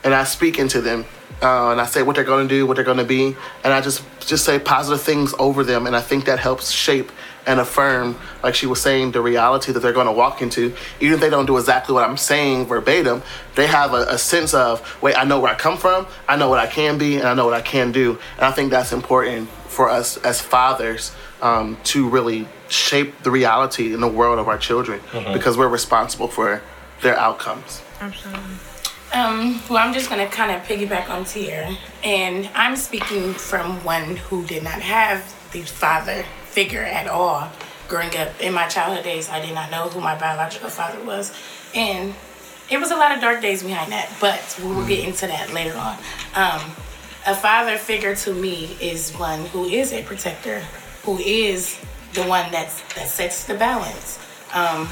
and 0.04 0.14
I 0.14 0.24
speak 0.26 0.60
into 0.60 0.82
them, 0.82 1.06
uh, 1.42 1.72
and 1.72 1.80
I 1.82 1.86
say 1.86 2.04
what 2.04 2.16
they're 2.16 2.26
going 2.26 2.48
to 2.48 2.54
do, 2.54 2.68
what 2.68 2.76
they're 2.76 2.84
going 2.86 2.98
to 2.98 3.04
be, 3.04 3.36
and 3.64 3.74
I 3.74 3.82
just 3.82 4.04
just 4.20 4.46
say 4.46 4.60
positive 4.60 5.02
things 5.02 5.34
over 5.40 5.64
them, 5.64 5.88
and 5.88 5.96
I 5.96 6.02
think 6.02 6.26
that 6.26 6.40
helps 6.40 6.70
shape 6.72 7.12
and 7.48 7.60
affirm, 7.60 8.18
like 8.44 8.54
she 8.54 8.68
was 8.68 8.80
saying, 8.80 9.12
the 9.14 9.22
reality 9.22 9.72
that 9.72 9.80
they're 9.80 9.94
going 9.94 10.06
to 10.06 10.12
walk 10.12 10.44
into. 10.44 10.76
Even 11.00 11.16
if 11.16 11.20
they 11.22 11.30
don't 11.30 11.48
do 11.48 11.58
exactly 11.58 11.94
what 11.96 12.08
I'm 12.08 12.18
saying 12.18 12.68
verbatim, 12.68 13.24
they 13.56 13.66
have 13.66 13.94
a, 13.94 14.04
a 14.10 14.18
sense 14.20 14.54
of, 14.54 15.02
wait, 15.02 15.16
I 15.18 15.24
know 15.24 15.40
where 15.40 15.52
I 15.52 15.56
come 15.56 15.76
from, 15.78 16.06
I 16.28 16.36
know 16.36 16.50
what 16.50 16.60
I 16.60 16.68
can 16.68 17.00
be, 17.00 17.16
and 17.16 17.28
I 17.28 17.34
know 17.34 17.46
what 17.46 17.56
I 17.56 17.62
can 17.62 17.92
do. 17.92 18.20
And 18.38 18.46
I 18.46 18.52
think 18.52 18.70
that's 18.70 18.92
important 18.92 19.50
for 19.50 19.90
us 19.90 20.18
as 20.18 20.40
fathers 20.40 21.14
um, 21.42 21.78
to 21.86 22.08
really 22.08 22.48
shape 22.70 23.24
the 23.24 23.32
reality 23.32 23.92
in 23.92 24.02
the 24.02 24.08
world 24.08 24.38
of 24.38 24.48
our 24.48 24.60
children 24.60 25.02
because 25.34 25.58
we're 25.58 25.68
responsible 25.68 26.28
for 26.28 26.62
their 27.02 27.18
outcomes. 27.18 27.82
Um, 28.02 29.62
well, 29.70 29.78
I'm 29.78 29.94
just 29.94 30.10
gonna 30.10 30.28
kind 30.28 30.50
of 30.50 30.64
piggyback 30.64 31.10
on 31.10 31.24
Tier, 31.24 31.78
and 32.04 32.50
I'm 32.56 32.76
speaking 32.76 33.34
from 33.34 33.84
one 33.84 34.16
who 34.16 34.44
did 34.48 34.64
not 34.64 34.82
have 34.82 35.20
the 35.52 35.62
father 35.62 36.24
figure 36.46 36.82
at 36.82 37.08
all. 37.08 37.52
Growing 37.88 38.16
up 38.18 38.42
in 38.42 38.54
my 38.54 38.68
childhood 38.68 39.04
days, 39.04 39.30
I 39.30 39.40
did 39.40 39.54
not 39.54 39.70
know 39.70 39.88
who 39.90 40.02
my 40.02 40.18
biological 40.18 40.70
father 40.70 41.04
was, 41.04 41.32
and 41.76 42.16
it 42.72 42.80
was 42.80 42.90
a 42.90 42.96
lot 42.96 43.12
of 43.12 43.22
dark 43.22 43.40
days 43.40 43.62
behind 43.62 43.92
that. 43.92 44.10
But 44.20 44.60
we 44.64 44.74
will 44.74 44.88
get 44.88 45.08
into 45.08 45.28
that 45.28 45.54
later 45.54 45.78
on. 45.78 45.98
Um, 46.34 46.72
a 47.28 47.36
father 47.36 47.78
figure 47.78 48.16
to 48.16 48.34
me 48.34 48.78
is 48.82 49.12
one 49.12 49.46
who 49.48 49.66
is 49.66 49.94
a 49.94 50.02
protector, 50.02 50.62
who 51.04 51.20
is 51.20 51.78
the 52.14 52.24
one 52.24 52.52
that's 52.52 52.82
that 52.96 53.10
sets 53.10 53.44
the 53.44 53.54
balance. 53.54 54.18
Um, 54.56 54.90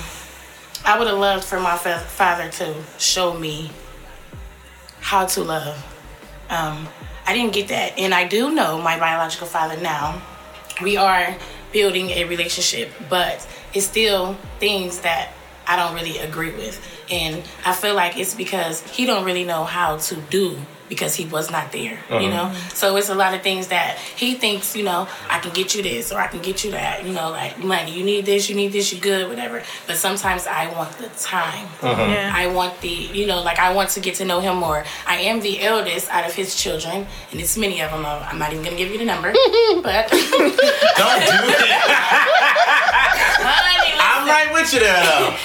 I 0.86 0.98
would 0.98 1.08
have 1.08 1.18
loved 1.18 1.44
for 1.44 1.60
my 1.60 1.78
fa- 1.78 2.00
father 2.00 2.50
to 2.50 2.76
show 2.98 3.34
me 3.34 3.72
how 5.02 5.26
to 5.26 5.44
love. 5.44 5.78
Um, 6.50 6.88
I 7.28 7.34
didn't 7.34 7.54
get 7.54 7.68
that, 7.68 7.98
and 7.98 8.14
I 8.14 8.28
do 8.28 8.54
know 8.54 8.82
my 8.82 8.98
biological 8.98 9.48
father 9.48 9.80
now. 9.80 10.22
We 10.82 10.98
are 10.98 11.36
building 11.72 12.10
a 12.10 12.24
relationship, 12.24 12.92
but 13.10 13.46
it's 13.74 13.86
still 13.86 14.36
things 14.60 15.02
that 15.02 15.30
I 15.68 15.76
don't 15.76 15.94
really 15.94 16.18
agree 16.18 16.52
with, 16.52 16.82
and 17.12 17.44
I 17.66 17.74
feel 17.74 17.94
like 17.94 18.18
it's 18.18 18.34
because 18.34 18.82
he 18.82 19.06
don't 19.06 19.26
really 19.26 19.44
know 19.44 19.66
how 19.66 19.98
to 19.98 20.16
do 20.16 20.58
because 20.90 21.16
he 21.16 21.26
was 21.26 21.50
not 21.52 21.72
there, 21.72 22.00
you 22.10 22.30
know. 22.30 22.52
So 22.74 22.96
it's 22.98 23.10
a 23.10 23.16
lot 23.16 23.34
of 23.34 23.42
things 23.42 23.68
that 23.68 23.98
he 24.16 24.34
thinks, 24.36 24.76
you 24.76 24.84
know, 24.84 25.08
I 25.30 25.40
can 25.40 25.54
get 25.54 25.76
you 25.76 25.84
this 25.84 26.12
or 26.12 26.20
I 26.20 26.28
can 26.28 26.42
get 26.42 26.64
you 26.64 26.72
that, 26.72 27.06
you 27.06 27.14
know, 27.14 27.30
like 27.30 27.58
money. 27.60 27.92
You 27.92 28.04
need 28.04 28.26
this, 28.26 28.50
you 28.50 28.56
need 28.56 28.72
this, 28.74 28.92
you 28.92 29.00
good, 29.00 29.30
whatever. 29.30 29.62
But 29.88 29.98
sometimes 29.98 30.48
I 30.48 30.72
want 30.74 30.92
the 30.98 31.08
time. 31.10 31.68
Yeah. 31.84 32.32
I 32.36 32.48
want 32.48 32.82
the, 32.82 32.90
you 32.90 33.26
know, 33.28 33.42
like 33.42 33.60
I 33.60 33.72
want 33.74 33.90
to 33.92 34.00
get 34.00 34.16
to 34.16 34.26
know 34.26 34.40
him 34.40 34.58
more. 34.58 34.84
I 35.08 35.18
am 35.18 35.40
the 35.42 35.62
eldest 35.62 36.10
out 36.10 36.26
of 36.26 36.34
his 36.34 36.56
children, 36.56 37.06
and 37.32 37.40
it's 37.40 37.56
many 37.58 37.82
of 37.82 37.92
them. 37.92 38.04
uh, 38.06 38.28
I'm 38.30 38.40
not 38.40 38.52
even 38.52 38.64
gonna 38.64 38.76
give 38.78 38.92
you 38.92 38.98
the 38.98 39.06
number, 39.06 39.32
but 39.84 40.10
Don't 40.10 41.22
do 41.22 41.38
it. 41.54 42.36
honey, 44.30 44.50
I'm 44.50 44.54
listen. 44.54 44.54
right 44.54 44.62
with 44.62 44.74
you 44.74 44.80
there, 44.80 45.04
though. 45.04 45.36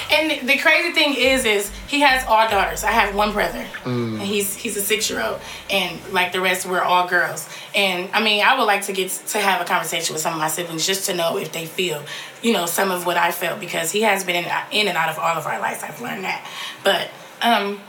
And 0.41 0.49
the 0.49 0.59
crazy 0.59 0.93
thing 0.93 1.14
is, 1.17 1.45
is 1.45 1.71
he 1.87 2.00
has 2.00 2.25
all 2.26 2.49
daughters. 2.49 2.85
I 2.85 2.91
have 2.91 3.14
one 3.14 3.33
brother, 3.33 3.64
mm. 3.85 4.12
and 4.12 4.23
he's 4.23 4.55
he's 4.55 4.76
a 4.76 4.81
six 4.83 5.09
year 5.11 5.23
old, 5.23 5.41
and 5.71 6.00
like 6.12 6.33
the 6.33 6.41
rest, 6.41 6.67
we're 6.67 6.83
all 6.83 7.09
girls. 7.09 7.49
And 7.75 8.09
I 8.12 8.23
mean, 8.23 8.45
I 8.45 8.59
would 8.59 8.64
like 8.64 8.83
to 8.83 8.93
get 8.93 9.11
to 9.11 9.38
have 9.38 9.61
a 9.61 9.64
conversation 9.64 10.14
with 10.14 10.23
some 10.23 10.33
of 10.33 10.38
my 10.38 10.49
siblings 10.49 10.87
just 10.87 11.07
to 11.07 11.14
know 11.14 11.37
if 11.38 11.53
they 11.53 11.67
feel, 11.67 12.03
you 12.43 12.53
know, 12.53 12.67
some 12.67 12.91
of 12.91 13.07
what 13.07 13.17
I 13.17 13.33
felt 13.33 13.61
because 13.61 13.91
he 13.91 14.03
has 14.03 14.25
been 14.25 14.37
in, 14.37 14.50
in 14.71 14.88
and 14.88 14.97
out 14.97 15.09
of 15.09 15.19
all 15.19 15.37
of 15.37 15.47
our 15.47 15.59
lives. 15.59 15.83
I've 15.83 16.00
learned 16.00 16.25
that, 16.25 16.47
but 16.83 17.11
um, 17.43 17.81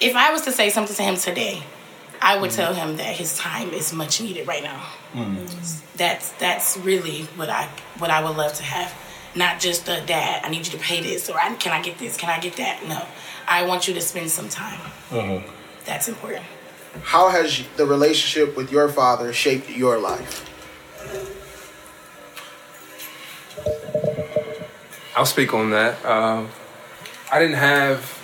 if 0.00 0.16
I 0.16 0.32
was 0.32 0.42
to 0.42 0.52
say 0.52 0.70
something 0.70 0.96
to 0.96 1.02
him 1.02 1.16
today, 1.16 1.62
I 2.20 2.38
would 2.38 2.50
mm. 2.50 2.56
tell 2.56 2.74
him 2.74 2.96
that 2.96 3.16
his 3.16 3.36
time 3.38 3.70
is 3.70 3.92
much 3.92 4.20
needed 4.20 4.46
right 4.46 4.62
now. 4.62 4.86
Mm. 5.14 5.96
That's 5.96 6.32
that's 6.32 6.76
really 6.78 7.22
what 7.36 7.48
I 7.48 7.68
what 7.98 8.10
I 8.10 8.22
would 8.22 8.36
love 8.36 8.54
to 8.54 8.62
have. 8.62 8.94
Not 9.34 9.60
just 9.60 9.88
a 9.88 10.02
dad. 10.04 10.44
I 10.44 10.50
need 10.50 10.66
you 10.66 10.72
to 10.72 10.78
pay 10.78 11.00
this, 11.00 11.30
or 11.30 11.38
I, 11.38 11.54
can 11.54 11.72
I 11.72 11.80
get 11.82 11.98
this? 11.98 12.16
Can 12.16 12.30
I 12.30 12.40
get 12.40 12.56
that? 12.56 12.86
No, 12.88 13.06
I 13.46 13.64
want 13.64 13.86
you 13.86 13.94
to 13.94 14.00
spend 14.00 14.30
some 14.30 14.48
time. 14.48 14.80
That's 15.84 16.08
important. 16.08 16.44
How 17.02 17.28
has 17.28 17.62
the 17.76 17.86
relationship 17.86 18.56
with 18.56 18.72
your 18.72 18.88
father 18.88 19.32
shaped 19.32 19.70
your 19.70 19.98
life? 19.98 20.46
I'll 25.16 25.26
speak 25.26 25.54
on 25.54 25.70
that. 25.70 26.04
Um, 26.04 26.48
I 27.32 27.38
didn't 27.38 27.56
have, 27.56 28.18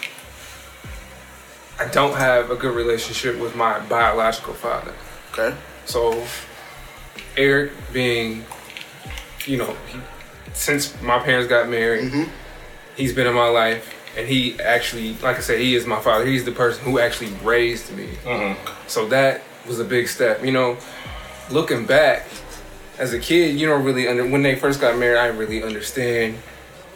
I 1.78 1.86
don't 1.88 2.16
have 2.16 2.50
a 2.50 2.56
good 2.56 2.74
relationship 2.74 3.38
with 3.38 3.54
my 3.54 3.78
biological 3.80 4.54
father. 4.54 4.94
Okay. 5.32 5.56
So, 5.84 6.24
Eric 7.36 7.72
being, 7.92 8.44
you 9.44 9.58
know, 9.58 9.76
he, 9.86 9.98
since 10.56 11.00
my 11.02 11.18
parents 11.18 11.48
got 11.48 11.68
married, 11.68 12.10
mm-hmm. 12.10 12.30
he's 12.96 13.12
been 13.12 13.26
in 13.26 13.34
my 13.34 13.48
life, 13.48 13.94
and 14.16 14.26
he 14.26 14.58
actually, 14.60 15.14
like 15.14 15.36
I 15.36 15.40
said, 15.40 15.60
he 15.60 15.74
is 15.74 15.86
my 15.86 16.00
father. 16.00 16.26
He's 16.26 16.44
the 16.44 16.52
person 16.52 16.84
who 16.84 16.98
actually 16.98 17.32
raised 17.44 17.94
me. 17.94 18.08
Mm-hmm. 18.24 18.88
So 18.88 19.06
that 19.08 19.42
was 19.68 19.78
a 19.78 19.84
big 19.84 20.08
step. 20.08 20.44
You 20.44 20.52
know, 20.52 20.78
looking 21.50 21.86
back, 21.86 22.26
as 22.98 23.12
a 23.12 23.18
kid, 23.18 23.60
you 23.60 23.66
don't 23.66 23.84
really 23.84 24.08
under 24.08 24.26
when 24.26 24.42
they 24.42 24.56
first 24.56 24.80
got 24.80 24.98
married. 24.98 25.18
I 25.18 25.26
didn't 25.26 25.38
really 25.38 25.62
understand 25.62 26.36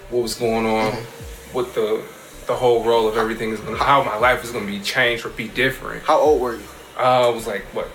what 0.09 0.23
was 0.23 0.35
going 0.35 0.67
on, 0.67 0.93
mm-hmm. 0.93 1.55
what 1.55 1.75
the 1.75 2.03
the 2.47 2.57
whole 2.57 2.83
role 2.83 3.07
of 3.07 3.17
everything 3.17 3.51
is 3.51 3.61
going, 3.61 3.77
how 3.77 4.03
my 4.03 4.17
life 4.17 4.43
is 4.43 4.51
going 4.51 4.67
to 4.67 4.73
be 4.73 4.81
changed 4.81 5.25
or 5.25 5.29
be 5.29 5.47
different. 5.49 6.03
How 6.03 6.19
old 6.19 6.41
were 6.41 6.57
you? 6.57 6.63
Uh, 6.99 7.29
I 7.29 7.29
was 7.29 7.47
like, 7.47 7.63
what? 7.75 7.87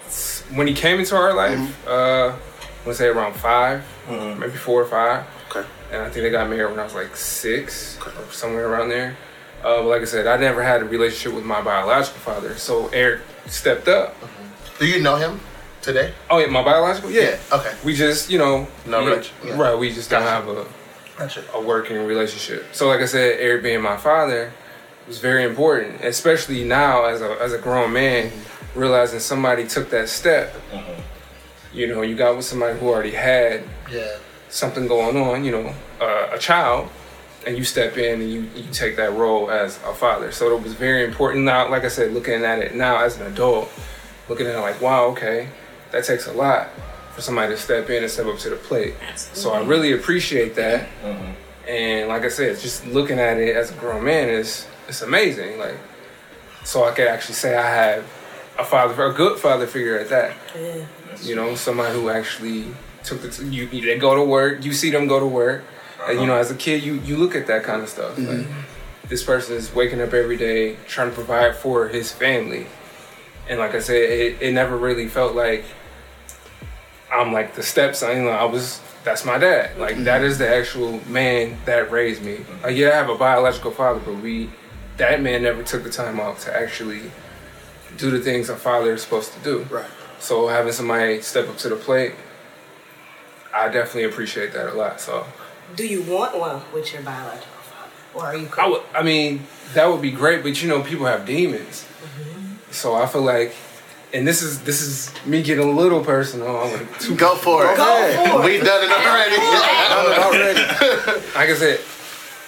When 0.54 0.68
he 0.68 0.74
came 0.74 1.00
into 1.00 1.16
our 1.16 1.34
life, 1.34 1.88
uh, 1.88 2.34
I 2.86 2.86
to 2.86 2.94
say 2.94 3.08
around 3.08 3.34
5 3.34 3.84
maybe 4.40 4.54
four 4.54 4.82
or 4.82 4.86
five. 4.86 5.26
Okay. 5.50 5.68
And 5.92 6.02
I 6.02 6.10
think 6.10 6.24
they 6.24 6.30
got 6.30 6.50
married 6.50 6.72
when 6.72 6.80
I 6.80 6.84
was 6.84 6.96
like 6.96 7.16
six, 7.16 7.98
or 8.06 8.32
somewhere 8.32 8.68
around 8.70 8.90
there. 8.90 9.16
Uh, 9.64 9.82
but 9.82 9.86
like 9.86 10.02
I 10.02 10.06
said, 10.06 10.28
I 10.28 10.38
never 10.38 10.62
had 10.64 10.82
a 10.82 10.86
relationship 10.86 11.34
with 11.34 11.46
my 11.46 11.62
biological 11.62 12.20
father, 12.20 12.56
so 12.58 12.88
Eric 12.90 13.22
stepped 13.48 13.88
up. 13.88 14.14
Mm-hmm. 14.22 14.80
Do 14.80 14.86
you 14.88 15.02
know 15.02 15.16
him 15.16 15.40
today? 15.82 16.14
Oh 16.30 16.38
yeah, 16.40 16.48
my 16.48 16.64
biological, 16.64 17.10
yeah. 17.10 17.22
Yeah, 17.22 17.40
okay. 17.58 17.74
We 17.84 17.96
just, 17.96 18.30
you 18.30 18.38
know, 18.38 18.68
No 18.86 19.06
relation, 19.06 19.36
yeah. 19.44 19.58
right? 19.58 19.78
We 19.78 19.92
just 19.92 20.10
don't 20.10 20.22
have 20.24 20.48
a 20.48 20.66
Gotcha. 21.18 21.44
a 21.54 21.62
working 21.62 21.98
relationship. 22.06 22.66
So, 22.74 22.88
like 22.88 23.00
I 23.00 23.06
said, 23.06 23.40
Eric 23.40 23.64
being 23.64 23.82
my 23.82 23.98
father 23.98 24.52
was 25.08 25.20
very 25.20 25.44
important, 25.44 26.04
especially 26.04 26.64
now 26.64 27.06
as 27.06 27.22
a 27.22 27.38
as 27.42 27.54
a 27.54 27.58
grown 27.58 27.94
man, 27.94 28.30
mm-hmm. 28.30 28.80
realizing 28.80 29.20
somebody 29.20 29.66
took 29.66 29.90
that 29.92 30.10
step. 30.10 30.54
Mm-hmm. 30.72 31.02
You 31.74 31.88
know, 31.88 32.02
you 32.04 32.16
got 32.16 32.36
with 32.36 32.46
somebody 32.46 32.78
who 32.80 32.88
already 32.88 33.12
had 33.12 33.64
Yeah. 33.92 34.18
Something 34.56 34.88
going 34.88 35.18
on. 35.18 35.44
You 35.44 35.52
know, 35.52 35.74
uh, 36.00 36.30
a 36.32 36.40
child, 36.40 36.90
and 37.46 37.58
you 37.58 37.64
step 37.64 37.98
in 37.98 38.22
and 38.22 38.32
you 38.32 38.42
you 38.56 38.70
take 38.72 38.96
that 38.98 39.14
role 39.14 39.52
as 39.52 39.78
a 39.86 39.94
father. 39.94 40.32
So 40.32 40.56
it 40.56 40.64
was 40.64 40.74
very 40.74 41.04
important. 41.04 41.46
Now, 41.46 41.70
like 41.70 41.84
I 41.84 41.90
said, 41.90 42.14
looking 42.14 42.44
at 42.44 42.60
it 42.60 42.76
now 42.76 43.04
as 43.04 43.20
an 43.20 43.28
adult, 43.32 43.70
looking 44.30 44.48
at 44.48 44.56
it 44.56 44.60
like, 44.60 44.82
wow, 44.82 45.06
okay, 45.08 45.50
that 45.92 46.04
takes 46.06 46.28
a 46.28 46.34
lot 46.34 46.70
for 47.14 47.22
somebody 47.22 47.54
to 47.54 47.58
step 47.58 47.90
in 47.90 48.04
and 48.04 48.12
step 48.12 48.26
up 48.26 48.38
to 48.40 48.50
the 48.50 48.56
plate. 48.58 48.94
So 49.16 49.52
I 49.54 49.64
really 49.64 49.94
appreciate 49.94 50.56
that. 50.56 50.88
And 51.68 52.10
like 52.10 52.24
I 52.24 52.28
said, 52.30 52.60
just 52.60 52.86
looking 52.88 53.20
at 53.20 53.38
it 53.38 53.56
as 53.56 53.72
a 53.72 53.74
grown 53.76 54.04
man 54.04 54.30
is 54.30 54.68
it's 54.88 55.02
amazing. 55.02 55.58
Like, 55.58 55.78
so 56.64 56.84
I 56.84 56.92
could 56.92 57.08
actually 57.08 57.36
say 57.36 57.56
I 57.56 57.68
have 57.68 58.04
a 58.60 58.64
father, 58.64 59.02
a 59.04 59.14
good 59.14 59.40
father 59.40 59.66
figure 59.68 59.98
at 59.98 60.10
that. 60.10 60.36
You 61.24 61.36
know, 61.36 61.56
somebody 61.56 61.94
who 62.00 62.10
actually 62.10 62.66
took 63.06 63.22
the 63.22 63.30
t- 63.30 63.46
you. 63.46 63.68
They 63.68 63.98
go 63.98 64.16
to 64.16 64.24
work. 64.24 64.64
You 64.64 64.74
see 64.74 64.92
them 64.92 65.08
go 65.08 65.20
to 65.20 65.26
work, 65.26 65.64
and 66.08 66.14
you 66.14 66.18
uh-huh. 66.18 66.26
know, 66.26 66.36
as 66.36 66.52
a 66.52 66.56
kid, 66.56 66.84
you 66.84 66.96
you 66.96 67.18
look 67.18 67.36
at 67.36 67.48
that 67.48 67.64
kind 67.64 67.82
of 67.82 67.90
stuff. 67.90 68.16
Mm-hmm. 68.16 68.38
Like, 68.38 68.48
this 69.10 69.24
person 69.24 69.56
is 69.56 69.74
waking 69.74 70.02
up 70.02 70.14
every 70.14 70.38
day 70.38 70.78
trying 70.88 71.10
to 71.10 71.16
provide 71.16 71.56
for 71.56 71.88
his 71.88 72.12
family, 72.12 72.68
and 73.48 73.60
like 73.60 73.76
I 73.76 73.80
said, 73.80 73.96
it, 73.96 74.42
it 74.42 74.54
never 74.54 74.78
really 74.78 75.08
felt 75.08 75.36
like 75.36 75.66
I'm 77.12 77.32
like 77.32 77.56
the 77.56 77.64
stepson. 77.64 78.18
You 78.18 78.24
know, 78.24 78.30
I 78.32 78.46
was 78.46 78.82
that's 79.04 79.24
my 79.24 79.38
dad. 79.38 79.78
Like 79.78 79.98
that 80.04 80.22
mm-hmm. 80.22 80.26
is 80.26 80.38
the 80.38 80.50
actual 80.50 81.00
man 81.08 81.58
that 81.66 81.92
raised 81.92 82.24
me. 82.24 82.38
Mm-hmm. 82.38 82.64
Like 82.64 82.76
yeah, 82.76 82.90
I 82.90 82.96
have 82.96 83.10
a 83.10 83.16
biological 83.16 83.72
father, 83.72 84.02
but 84.04 84.16
we 84.16 84.50
that 84.98 85.22
man 85.22 85.44
never 85.44 85.64
took 85.64 85.84
the 85.84 85.90
time 85.90 86.20
out 86.20 86.40
to 86.40 86.56
actually 86.56 87.12
do 87.98 88.12
the 88.12 88.20
things 88.20 88.50
a 88.50 88.56
father 88.56 88.94
is 88.94 89.02
supposed 89.02 89.34
to 89.34 89.40
do. 89.40 89.64
Right. 89.70 89.86
So 90.20 90.48
having 90.48 90.74
somebody 90.74 91.22
step 91.22 91.48
up 91.48 91.58
to 91.60 91.70
the 91.70 91.76
plate, 91.76 92.14
I 93.56 93.70
definitely 93.70 94.04
appreciate 94.04 94.52
that 94.54 94.68
a 94.68 94.74
lot. 94.74 95.00
So 95.00 95.26
Do 95.76 95.88
you 95.88 96.04
want 96.04 96.38
one 96.38 96.62
with 96.74 96.92
your 96.92 97.02
biological 97.02 97.48
father? 97.62 97.92
Or 98.14 98.26
are 98.26 98.36
you 98.36 98.50
I 98.58 98.68
would, 98.68 98.82
I 98.94 99.02
mean, 99.02 99.48
that 99.74 99.88
would 99.88 100.02
be 100.02 100.12
great, 100.12 100.44
but 100.44 100.62
you 100.62 100.68
know, 100.68 100.84
people 100.84 101.06
have 101.06 101.26
demons. 101.26 101.86
Mm-hmm. 102.04 102.72
So 102.72 102.96
I 102.96 103.06
feel 103.08 103.22
like, 103.22 103.56
and 104.14 104.28
this 104.28 104.42
is 104.42 104.62
this 104.64 104.82
is 104.82 105.12
me 105.26 105.42
getting 105.42 105.68
a 105.68 105.72
little 105.72 106.04
personal. 106.04 106.58
I'm 106.58 106.72
gonna, 106.72 107.00
too, 107.00 107.16
Go 107.16 107.36
for 107.36 107.66
it. 107.66 107.78
Go 107.78 107.84
for 107.86 108.42
it. 108.42 108.46
We've 108.46 108.64
done 108.64 108.84
it 108.84 108.92
already. 108.92 109.36
Done 109.38 110.12
it 110.12 110.20
already. 110.20 111.22
like 111.36 111.50
I 111.50 111.56
said, 111.56 111.80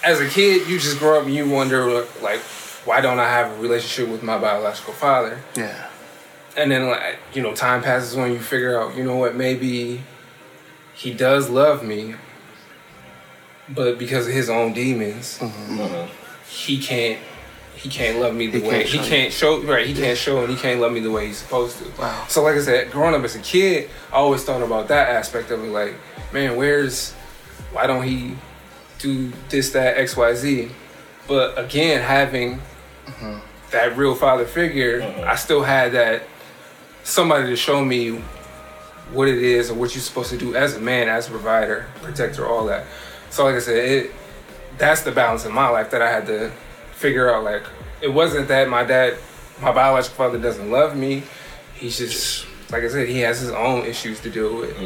as 0.04 0.20
a 0.20 0.28
kid, 0.28 0.68
you 0.68 0.78
just 0.78 0.98
grow 0.98 1.18
up 1.18 1.24
and 1.24 1.34
you 1.34 1.48
wonder 1.48 2.04
like, 2.22 2.40
why 2.84 3.00
don't 3.00 3.18
I 3.18 3.28
have 3.28 3.50
a 3.50 3.60
relationship 3.60 4.12
with 4.12 4.22
my 4.22 4.38
biological 4.38 4.92
father? 4.92 5.38
yeah. 5.56 5.86
And 6.56 6.70
then 6.72 6.88
like 6.88 7.18
you 7.32 7.40
know, 7.42 7.54
time 7.54 7.82
passes 7.82 8.14
when 8.14 8.32
you 8.32 8.40
figure 8.40 8.78
out, 8.78 8.94
you 8.96 9.04
know 9.04 9.16
what, 9.16 9.34
maybe 9.36 10.02
he 10.98 11.14
does 11.14 11.48
love 11.48 11.84
me, 11.84 12.16
but 13.68 13.98
because 13.98 14.26
of 14.26 14.32
his 14.32 14.50
own 14.50 14.72
demons, 14.72 15.38
mm-hmm. 15.38 15.80
uh-huh. 15.80 16.06
he 16.48 16.82
can't 16.82 17.20
he 17.76 17.88
can't 17.88 18.18
love 18.18 18.34
me 18.34 18.48
the 18.48 18.58
He 18.58 18.66
way 18.66 18.82
can't 18.82 18.88
he 18.88 18.98
can't 18.98 19.32
show 19.32 19.62
right. 19.62 19.86
He 19.86 19.94
can't 19.94 20.18
show 20.18 20.42
and 20.42 20.50
he 20.50 20.56
can't 20.56 20.80
love 20.80 20.92
me 20.92 20.98
the 20.98 21.12
way 21.12 21.28
he's 21.28 21.38
supposed 21.38 21.78
to. 21.78 22.00
Wow. 22.00 22.24
So 22.28 22.42
like 22.42 22.56
I 22.56 22.60
said, 22.60 22.90
growing 22.90 23.14
up 23.14 23.22
as 23.22 23.36
a 23.36 23.38
kid, 23.38 23.90
I 24.12 24.16
always 24.16 24.42
thought 24.42 24.60
about 24.60 24.88
that 24.88 25.10
aspect 25.10 25.52
of 25.52 25.62
it. 25.62 25.68
Like, 25.68 25.94
man, 26.32 26.56
where's 26.56 27.12
why 27.70 27.86
don't 27.86 28.02
he 28.02 28.34
do 28.98 29.32
this, 29.50 29.70
that, 29.70 29.98
X, 29.98 30.16
Y, 30.16 30.34
Z? 30.34 30.70
But 31.28 31.56
again, 31.56 32.02
having 32.02 32.58
mm-hmm. 33.06 33.38
that 33.70 33.96
real 33.96 34.16
father 34.16 34.46
figure, 34.46 35.02
uh-huh. 35.02 35.26
I 35.28 35.36
still 35.36 35.62
had 35.62 35.92
that 35.92 36.24
somebody 37.04 37.46
to 37.46 37.56
show 37.56 37.84
me 37.84 38.20
what 39.12 39.28
it 39.28 39.38
is 39.38 39.70
or 39.70 39.74
what 39.74 39.94
you're 39.94 40.02
supposed 40.02 40.30
to 40.30 40.38
do 40.38 40.54
as 40.54 40.76
a 40.76 40.80
man, 40.80 41.08
as 41.08 41.28
a 41.28 41.30
provider, 41.30 41.86
protector, 42.02 42.46
all 42.46 42.66
that. 42.66 42.86
So 43.30 43.44
like 43.44 43.56
I 43.56 43.60
said, 43.60 43.76
it 43.76 44.12
that's 44.78 45.02
the 45.02 45.10
balance 45.10 45.44
in 45.44 45.52
my 45.52 45.68
life 45.68 45.90
that 45.90 46.02
I 46.02 46.10
had 46.10 46.26
to 46.26 46.50
figure 46.92 47.32
out. 47.32 47.44
Like 47.44 47.64
it 48.00 48.08
wasn't 48.12 48.48
that 48.48 48.68
my 48.68 48.84
dad, 48.84 49.18
my 49.60 49.72
biological 49.72 50.16
father 50.16 50.38
doesn't 50.38 50.70
love 50.70 50.96
me. 50.96 51.24
He's 51.74 51.98
just 51.98 52.46
like 52.70 52.82
I 52.82 52.88
said, 52.88 53.08
he 53.08 53.20
has 53.20 53.40
his 53.40 53.50
own 53.50 53.86
issues 53.86 54.20
to 54.20 54.30
deal 54.30 54.56
with. 54.56 54.76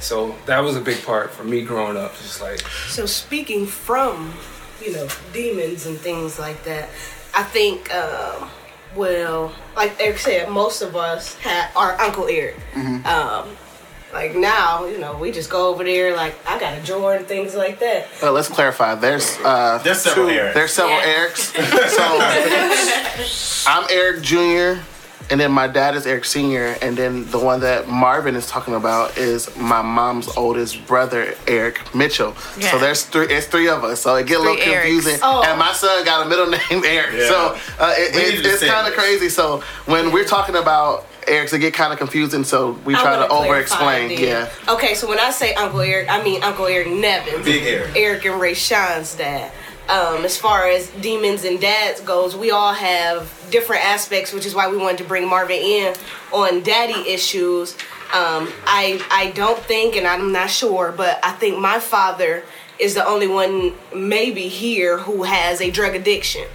So 0.00 0.34
that 0.46 0.60
was 0.60 0.76
a 0.76 0.80
big 0.80 1.02
part 1.04 1.30
for 1.30 1.44
me 1.44 1.62
growing 1.62 1.96
up. 1.96 2.12
Just 2.16 2.40
like 2.42 2.60
So 2.88 3.06
speaking 3.06 3.66
from, 3.66 4.34
you 4.82 4.92
know, 4.92 5.08
demons 5.32 5.86
and 5.86 5.96
things 5.98 6.38
like 6.38 6.62
that, 6.64 6.88
I 7.34 7.42
think, 7.42 7.94
um, 7.94 8.50
well, 8.96 9.52
like 9.76 9.96
Eric 10.00 10.18
said, 10.18 10.48
most 10.50 10.82
of 10.82 10.96
us 10.96 11.34
had 11.36 11.70
our 11.76 12.00
Uncle 12.00 12.26
Eric. 12.28 12.56
Um, 12.76 13.48
like 14.12 14.36
now, 14.36 14.84
you 14.86 14.98
know, 14.98 15.16
we 15.16 15.32
just 15.32 15.50
go 15.50 15.68
over 15.68 15.82
there. 15.82 16.14
Like 16.14 16.34
I 16.46 16.58
got 16.60 16.78
a 16.78 16.82
drawer 16.82 17.14
and 17.14 17.26
things 17.26 17.54
like 17.56 17.80
that. 17.80 18.06
Well, 18.22 18.32
let's 18.32 18.48
clarify. 18.48 18.94
There's 18.94 19.36
uh, 19.44 19.80
There's 19.82 20.00
several 20.02 20.28
two- 20.28 20.34
Erics. 20.34 20.54
There's 20.54 20.72
several 20.72 20.98
Yeah. 20.98 21.26
Erics. 21.26 21.50
So 23.64 23.66
I'm 23.70 23.86
Eric 23.90 24.22
Jr. 24.22 24.80
and 25.30 25.40
then 25.40 25.50
my 25.52 25.66
dad 25.66 25.94
is 25.96 26.06
Eric 26.06 26.24
Sr. 26.24 26.76
and 26.82 26.96
then 26.96 27.24
the 27.30 27.38
one 27.38 27.60
that 27.60 27.88
Marvin 27.88 28.36
is 28.36 28.46
talking 28.46 28.74
about 28.74 29.16
is 29.16 29.54
my 29.56 29.82
mom's 29.82 30.28
oldest 30.36 30.86
brother, 30.86 31.34
Eric 31.48 31.94
Mitchell. 31.94 32.34
Yeah. 32.58 32.70
So 32.70 32.78
there's 32.78 33.04
three. 33.04 33.26
It's 33.26 33.46
three 33.46 33.68
of 33.68 33.84
us. 33.84 34.00
So 34.02 34.14
it 34.16 34.26
get 34.26 34.38
a 34.38 34.42
little 34.42 34.56
Three 34.56 34.72
confusing. 34.72 35.18
Oh. 35.22 35.42
And 35.46 35.58
my 35.58 35.72
son 35.72 36.04
got 36.04 36.26
a 36.26 36.28
middle 36.28 36.46
name 36.50 36.84
Eric. 36.84 37.14
Yeah. 37.14 37.28
So 37.28 37.58
uh, 37.78 37.94
it, 37.96 38.14
it- 38.38 38.46
it's 38.46 38.64
kind 38.64 38.86
of 38.86 38.94
crazy. 38.94 39.28
So 39.28 39.60
when 39.86 40.12
we're 40.12 40.24
talking 40.26 40.56
about 40.56 41.06
Erics, 41.22 41.54
it 41.54 41.60
get 41.60 41.72
kind 41.72 41.90
of 41.92 41.98
confusing. 41.98 42.44
So 42.44 42.72
we 42.84 42.94
I'm 42.94 43.00
try 43.00 43.16
to 43.16 43.28
over 43.28 43.58
explain. 43.58 44.10
Yeah. 44.18 44.50
Okay, 44.68 44.94
so 44.94 45.08
when 45.08 45.18
I 45.18 45.30
say 45.30 45.54
Uncle 45.54 45.80
Eric, 45.80 46.08
I 46.10 46.22
mean 46.22 46.42
Uncle 46.42 46.66
Eric 46.66 46.88
Nevin. 46.88 47.42
Big 47.42 47.62
Eric. 47.64 47.96
Eric 47.96 48.24
and 48.26 48.38
Ray 48.40 48.52
Sean's 48.54 49.14
dad. 49.16 49.50
Um, 49.88 50.24
as 50.24 50.36
far 50.38 50.66
as 50.68 50.88
demons 51.00 51.44
and 51.44 51.60
dads 51.60 52.00
goes, 52.00 52.34
we 52.36 52.50
all 52.50 52.72
have 52.72 53.30
different 53.54 53.84
aspects, 53.84 54.32
which 54.32 54.46
is 54.46 54.52
why 54.52 54.68
we 54.68 54.76
wanted 54.76 54.98
to 54.98 55.04
bring 55.04 55.28
Marvin 55.28 55.56
in 55.56 55.94
on 56.32 56.60
daddy 56.64 57.08
issues. 57.08 57.74
Um, 58.12 58.42
I 58.66 59.00
I 59.12 59.32
don't 59.36 59.60
think, 59.60 59.94
and 59.94 60.06
I'm 60.08 60.32
not 60.32 60.50
sure, 60.50 60.92
but 60.96 61.20
I 61.22 61.30
think 61.32 61.58
my 61.58 61.78
father 61.78 62.42
is 62.80 62.94
the 62.94 63.06
only 63.06 63.28
one 63.28 63.72
maybe 63.94 64.48
here 64.48 64.98
who 64.98 65.22
has 65.22 65.60
a 65.60 65.70
drug 65.70 65.94
addiction. 65.94 66.46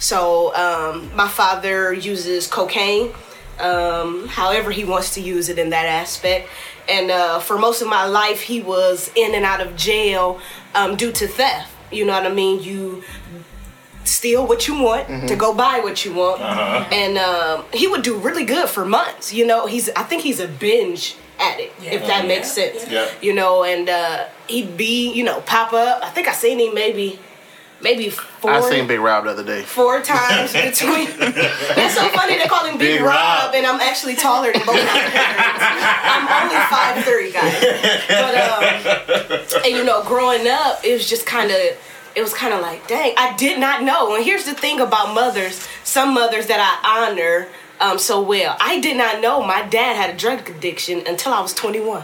So 0.00 0.52
um, 0.56 1.14
my 1.14 1.28
father 1.28 1.92
uses 1.92 2.48
cocaine 2.48 3.12
um, 3.60 4.28
however 4.28 4.70
he 4.70 4.84
wants 4.84 5.14
to 5.14 5.20
use 5.20 5.48
it 5.48 5.58
in 5.58 5.70
that 5.70 5.86
aspect. 5.86 6.48
And 6.88 7.10
uh, 7.10 7.38
for 7.40 7.58
most 7.58 7.82
of 7.82 7.88
my 7.88 8.06
life, 8.06 8.40
he 8.40 8.60
was 8.60 9.10
in 9.14 9.34
and 9.34 9.44
out 9.44 9.60
of 9.60 9.76
jail 9.76 10.40
um, 10.74 10.96
due 10.96 11.12
to 11.12 11.26
theft. 11.26 11.70
You 11.90 12.04
know 12.04 12.12
what 12.12 12.26
I 12.26 12.32
mean? 12.32 12.62
You 12.62 13.02
steal 14.08 14.46
what 14.46 14.66
you 14.66 14.80
want 14.82 15.28
to 15.28 15.36
go 15.36 15.54
buy 15.54 15.80
what 15.80 16.04
you 16.04 16.12
want, 16.14 16.40
and 16.42 17.18
um, 17.18 17.64
he 17.72 17.86
would 17.86 18.02
do 18.02 18.16
really 18.18 18.44
good 18.44 18.68
for 18.68 18.84
months. 18.84 19.32
You 19.32 19.46
know, 19.46 19.66
he's 19.66 19.88
I 19.90 20.02
think 20.02 20.22
he's 20.22 20.40
a 20.40 20.48
binge 20.48 21.16
addict, 21.38 21.74
if 21.84 22.06
that 22.06 22.26
makes 22.26 22.50
sense. 22.50 22.90
Yeah. 22.90 23.08
You 23.22 23.34
know, 23.34 23.62
and 23.64 23.88
uh, 23.88 24.26
he'd 24.48 24.76
be 24.76 25.12
you 25.12 25.24
know 25.24 25.40
pop 25.42 25.72
up. 25.72 26.02
I 26.02 26.10
think 26.10 26.26
I 26.28 26.32
seen 26.32 26.58
him 26.58 26.74
maybe 26.74 27.18
maybe 27.80 28.10
four 28.10 28.50
I 28.50 28.60
seen 28.60 28.86
Big 28.88 28.98
Rob 29.00 29.24
the 29.24 29.30
other 29.30 29.44
day. 29.44 29.62
four 29.62 30.00
times 30.02 30.52
between. 30.52 31.08
That's 31.18 31.94
so 31.94 32.08
funny. 32.08 32.36
They 32.38 32.46
call 32.46 32.64
him 32.64 32.76
Big, 32.78 32.98
Big 32.98 33.00
Rob, 33.02 33.14
Rob. 33.44 33.54
and 33.54 33.64
I'm 33.66 33.80
actually 33.80 34.16
taller 34.16 34.52
than 34.52 34.62
both 34.66 34.74
my 34.74 35.00
parents. 35.12 35.64
I'm 36.10 36.26
only 36.42 36.60
five 36.66 37.04
three, 37.04 37.30
guys. 37.32 37.60
But 38.08 38.34
um, 38.34 39.62
and 39.64 39.76
you 39.76 39.84
know, 39.84 40.02
growing 40.04 40.46
up, 40.48 40.84
it 40.84 40.92
was 40.94 41.08
just 41.08 41.26
kind 41.26 41.50
of. 41.50 41.58
It 42.18 42.22
was 42.22 42.34
kind 42.34 42.52
of 42.52 42.60
like, 42.60 42.88
dang, 42.88 43.14
I 43.16 43.36
did 43.36 43.60
not 43.60 43.84
know. 43.84 44.16
And 44.16 44.24
here's 44.24 44.44
the 44.44 44.52
thing 44.52 44.80
about 44.80 45.14
mothers, 45.14 45.64
some 45.84 46.14
mothers 46.14 46.48
that 46.48 46.58
I 46.58 47.06
honor 47.06 47.46
um, 47.78 47.96
so 47.96 48.20
well. 48.20 48.56
I 48.58 48.80
did 48.80 48.96
not 48.96 49.20
know 49.20 49.40
my 49.40 49.62
dad 49.62 49.94
had 49.94 50.16
a 50.16 50.18
drug 50.18 50.50
addiction 50.50 51.04
until 51.06 51.32
I 51.32 51.40
was 51.40 51.54
21. 51.54 52.02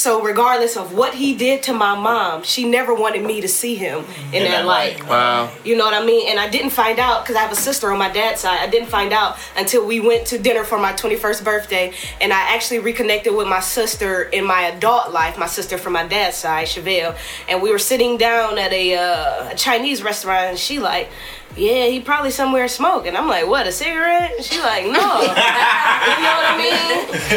So 0.00 0.22
regardless 0.22 0.78
of 0.78 0.94
what 0.94 1.12
he 1.12 1.34
did 1.34 1.62
to 1.64 1.74
my 1.74 1.94
mom, 1.94 2.42
she 2.42 2.66
never 2.66 2.94
wanted 2.94 3.22
me 3.22 3.42
to 3.42 3.48
see 3.48 3.74
him 3.74 4.06
in, 4.32 4.44
that, 4.44 4.62
that 4.62 4.64
light. 4.64 4.98
light. 4.98 5.06
Wow. 5.10 5.52
You 5.62 5.76
know 5.76 5.84
what 5.84 5.92
I 5.92 6.02
mean? 6.02 6.26
And 6.30 6.40
I 6.40 6.48
didn't 6.48 6.70
find 6.70 6.98
out 6.98 7.22
because 7.22 7.36
I 7.36 7.40
have 7.40 7.52
a 7.52 7.54
sister 7.54 7.92
on 7.92 7.98
my 7.98 8.10
dad's 8.10 8.40
side. 8.40 8.60
I 8.60 8.66
didn't 8.66 8.88
find 8.88 9.12
out 9.12 9.36
until 9.58 9.84
we 9.84 10.00
went 10.00 10.26
to 10.28 10.38
dinner 10.38 10.64
for 10.64 10.78
my 10.78 10.94
21st 10.94 11.44
birthday. 11.44 11.92
And 12.18 12.32
I 12.32 12.54
actually 12.54 12.78
reconnected 12.78 13.34
with 13.34 13.46
my 13.46 13.60
sister 13.60 14.22
in 14.22 14.46
my 14.46 14.62
adult 14.68 15.12
life, 15.12 15.36
my 15.36 15.44
sister 15.44 15.76
from 15.76 15.92
my 15.92 16.06
dad's 16.06 16.38
side, 16.38 16.66
Chevelle. 16.66 17.14
And 17.46 17.60
we 17.60 17.70
were 17.70 17.78
sitting 17.78 18.16
down 18.16 18.56
at 18.56 18.72
a, 18.72 18.94
uh, 18.94 19.50
a 19.50 19.54
Chinese 19.54 20.02
restaurant 20.02 20.44
and 20.46 20.58
she 20.58 20.78
like, 20.78 21.10
yeah, 21.56 21.86
he 21.86 22.00
probably 22.00 22.30
somewhere 22.30 22.68
smoking. 22.68 23.16
I'm 23.16 23.28
like, 23.28 23.46
what, 23.46 23.66
a 23.66 23.72
cigarette? 23.72 24.42
She 24.44 24.58
like, 24.60 24.84
no. 24.84 24.90
you 24.90 24.96
know 24.96 26.34
what 26.36 26.46
I 26.46 26.56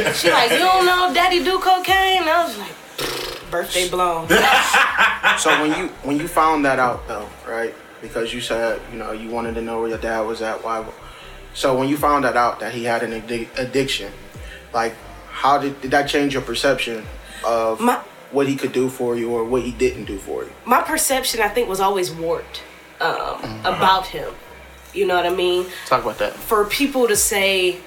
mean? 0.03 0.13
She 0.13 0.31
like, 0.31 0.51
you 0.51 0.59
don't 0.59 0.85
know 0.85 1.11
daddy 1.13 1.43
do 1.43 1.59
cocaine? 1.59 2.21
And 2.21 2.29
I 2.29 2.43
was 2.45 2.57
like, 2.57 2.71
birthday 3.51 3.89
blown. 3.89 4.27
So 5.39 5.49
when 5.61 5.71
you 5.77 5.87
when 6.03 6.17
you 6.19 6.27
found 6.27 6.63
that 6.65 6.77
out 6.79 7.07
though, 7.07 7.27
right? 7.47 7.73
Because 8.01 8.33
you 8.33 8.39
said 8.41 8.79
you 8.91 8.99
know 8.99 9.13
you 9.13 9.29
wanted 9.29 9.55
to 9.55 9.61
know 9.61 9.79
where 9.79 9.89
your 9.89 9.97
dad 9.97 10.21
was 10.21 10.41
at. 10.41 10.63
Why? 10.63 10.85
So 11.53 11.75
when 11.77 11.87
you 11.89 11.97
found 11.97 12.23
that 12.25 12.35
out 12.37 12.59
that 12.59 12.73
he 12.73 12.83
had 12.83 13.01
an 13.03 13.19
addic- 13.19 13.47
addiction, 13.57 14.11
like 14.73 14.93
how 15.31 15.57
did 15.57 15.81
did 15.81 15.91
that 15.91 16.07
change 16.07 16.33
your 16.33 16.43
perception 16.43 17.05
of 17.45 17.79
My- 17.79 18.01
what 18.31 18.47
he 18.47 18.55
could 18.55 18.73
do 18.73 18.89
for 18.89 19.15
you 19.15 19.31
or 19.31 19.43
what 19.43 19.63
he 19.63 19.71
didn't 19.71 20.05
do 20.05 20.17
for 20.19 20.43
you? 20.43 20.51
my 20.65 20.81
perception 20.83 21.41
I 21.41 21.47
think 21.47 21.67
was 21.67 21.79
always 21.79 22.11
warped 22.11 22.61
um, 23.01 23.41
about 23.65 24.07
him. 24.07 24.33
You 24.93 25.07
know 25.07 25.15
what 25.15 25.25
I 25.25 25.33
mean? 25.35 25.65
Talk 25.87 26.03
about 26.03 26.19
that. 26.19 26.33
For 26.33 26.65
people 26.65 27.07
to 27.07 27.15
say, 27.15 27.77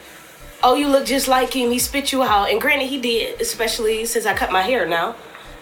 "Oh, 0.63 0.75
you 0.75 0.89
look 0.89 1.07
just 1.07 1.29
like 1.29 1.55
him. 1.55 1.71
He 1.71 1.79
spit 1.79 2.13
you 2.13 2.23
out," 2.23 2.51
and 2.51 2.61
granted, 2.61 2.89
he 2.89 3.01
did, 3.01 3.41
especially 3.41 4.05
since 4.07 4.27
I 4.27 4.35
cut 4.35 4.51
my 4.51 4.63
hair 4.63 4.87
now. 4.87 5.15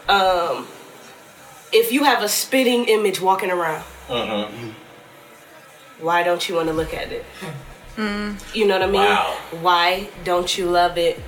Um, 0.09 0.67
if 1.73 1.93
you 1.93 2.05
have 2.05 2.23
a 2.23 2.29
spitting 2.29 2.87
image 2.87 3.21
walking 3.21 3.51
around, 3.51 3.85
why 6.01 6.23
don't 6.23 6.49
you 6.49 6.55
want 6.55 6.69
to 6.69 6.75
look 6.75 6.95
at 6.95 7.13
it? 7.13 7.25
You 7.97 8.67
know 8.67 8.75
what 8.79 8.83
I 8.83 8.87
mean? 8.87 8.95
Wow. 8.95 9.37
Why 9.61 10.09
don't 10.25 10.57
you 10.59 10.67
love 10.67 10.99
it? 10.99 11.21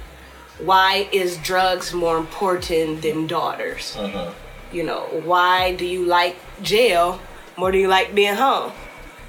Why 0.58 1.08
is 1.12 1.36
drugs 1.38 1.92
more 1.92 2.16
important 2.16 3.02
than 3.02 3.26
daughters? 3.26 3.96
You 4.72 4.82
know, 4.82 5.02
why 5.24 5.74
do 5.76 5.84
you 5.86 6.04
like 6.04 6.36
jail 6.62 7.20
more 7.56 7.72
do 7.72 7.78
you 7.78 7.88
like 7.88 8.14
being 8.14 8.34
home? 8.34 8.72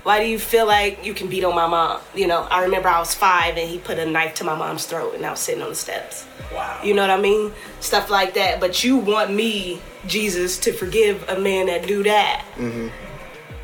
Why 0.03 0.21
do 0.21 0.29
you 0.29 0.39
feel 0.39 0.65
like 0.65 1.05
you 1.05 1.13
can 1.13 1.27
beat 1.27 1.43
on 1.43 1.53
my 1.53 1.67
mom? 1.67 1.99
You 2.15 2.27
know, 2.27 2.43
I 2.43 2.63
remember 2.63 2.87
I 2.87 2.99
was 2.99 3.13
five 3.13 3.57
and 3.57 3.69
he 3.69 3.77
put 3.77 3.99
a 3.99 4.05
knife 4.05 4.35
to 4.35 4.45
my 4.45 4.55
mom's 4.55 4.85
throat 4.85 5.15
and 5.15 5.25
I 5.25 5.31
was 5.31 5.39
sitting 5.39 5.61
on 5.61 5.69
the 5.69 5.75
steps. 5.75 6.25
Wow. 6.53 6.79
You 6.81 6.93
know 6.93 7.01
what 7.01 7.09
I 7.09 7.19
mean? 7.19 7.51
Stuff 7.81 8.09
like 8.09 8.33
that. 8.35 8.61
But 8.61 8.83
you 8.83 8.97
want 8.97 9.33
me, 9.33 9.81
Jesus, 10.05 10.57
to 10.59 10.71
forgive 10.71 11.27
a 11.27 11.37
man 11.37 11.65
that 11.65 11.87
do 11.87 12.03
that. 12.03 12.45
Mm-hmm. 12.55 12.87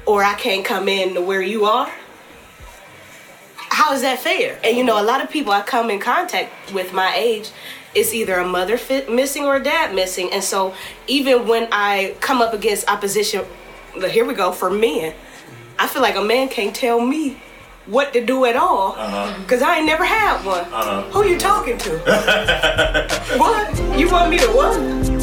Or 0.05 0.21
I 0.21 0.33
can't 0.33 0.65
come 0.65 0.89
in 0.89 1.13
to 1.13 1.21
where 1.21 1.41
you 1.41 1.63
are? 1.63 1.89
How 3.55 3.93
is 3.93 4.01
that 4.01 4.19
fair? 4.19 4.59
And 4.65 4.75
you 4.75 4.83
know, 4.83 5.01
a 5.01 5.05
lot 5.05 5.21
of 5.21 5.29
people 5.29 5.53
I 5.53 5.61
come 5.61 5.89
in 5.89 5.99
contact 5.99 6.73
with 6.73 6.91
my 6.91 7.15
age, 7.15 7.51
it's 7.95 8.13
either 8.13 8.35
a 8.35 8.45
mother 8.45 8.77
fit 8.77 9.09
missing 9.09 9.45
or 9.45 9.55
a 9.55 9.63
dad 9.63 9.95
missing. 9.95 10.29
And 10.33 10.43
so 10.43 10.73
even 11.07 11.47
when 11.47 11.69
I 11.71 12.15
come 12.19 12.41
up 12.41 12.53
against 12.53 12.89
opposition, 12.89 13.45
here 14.01 14.25
we 14.25 14.33
go, 14.33 14.51
for 14.51 14.69
men, 14.69 15.13
I 15.79 15.87
feel 15.87 16.01
like 16.01 16.15
a 16.15 16.23
man 16.23 16.49
can't 16.49 16.75
tell 16.75 16.99
me 16.99 17.37
what 17.85 18.13
to 18.13 18.25
do 18.25 18.45
at 18.45 18.55
all 18.55 18.93
uh-huh. 18.93 19.37
because 19.41 19.61
I 19.61 19.77
ain't 19.77 19.85
never 19.85 20.05
had 20.05 20.45
one. 20.45 20.63
Uh-huh. 20.71 21.01
Who 21.11 21.25
you 21.25 21.37
talking 21.37 21.77
to? 21.79 21.89
what? 23.37 23.99
You 23.99 24.09
want 24.09 24.29
me 24.29 24.37
to 24.39 24.47
what? 24.47 25.22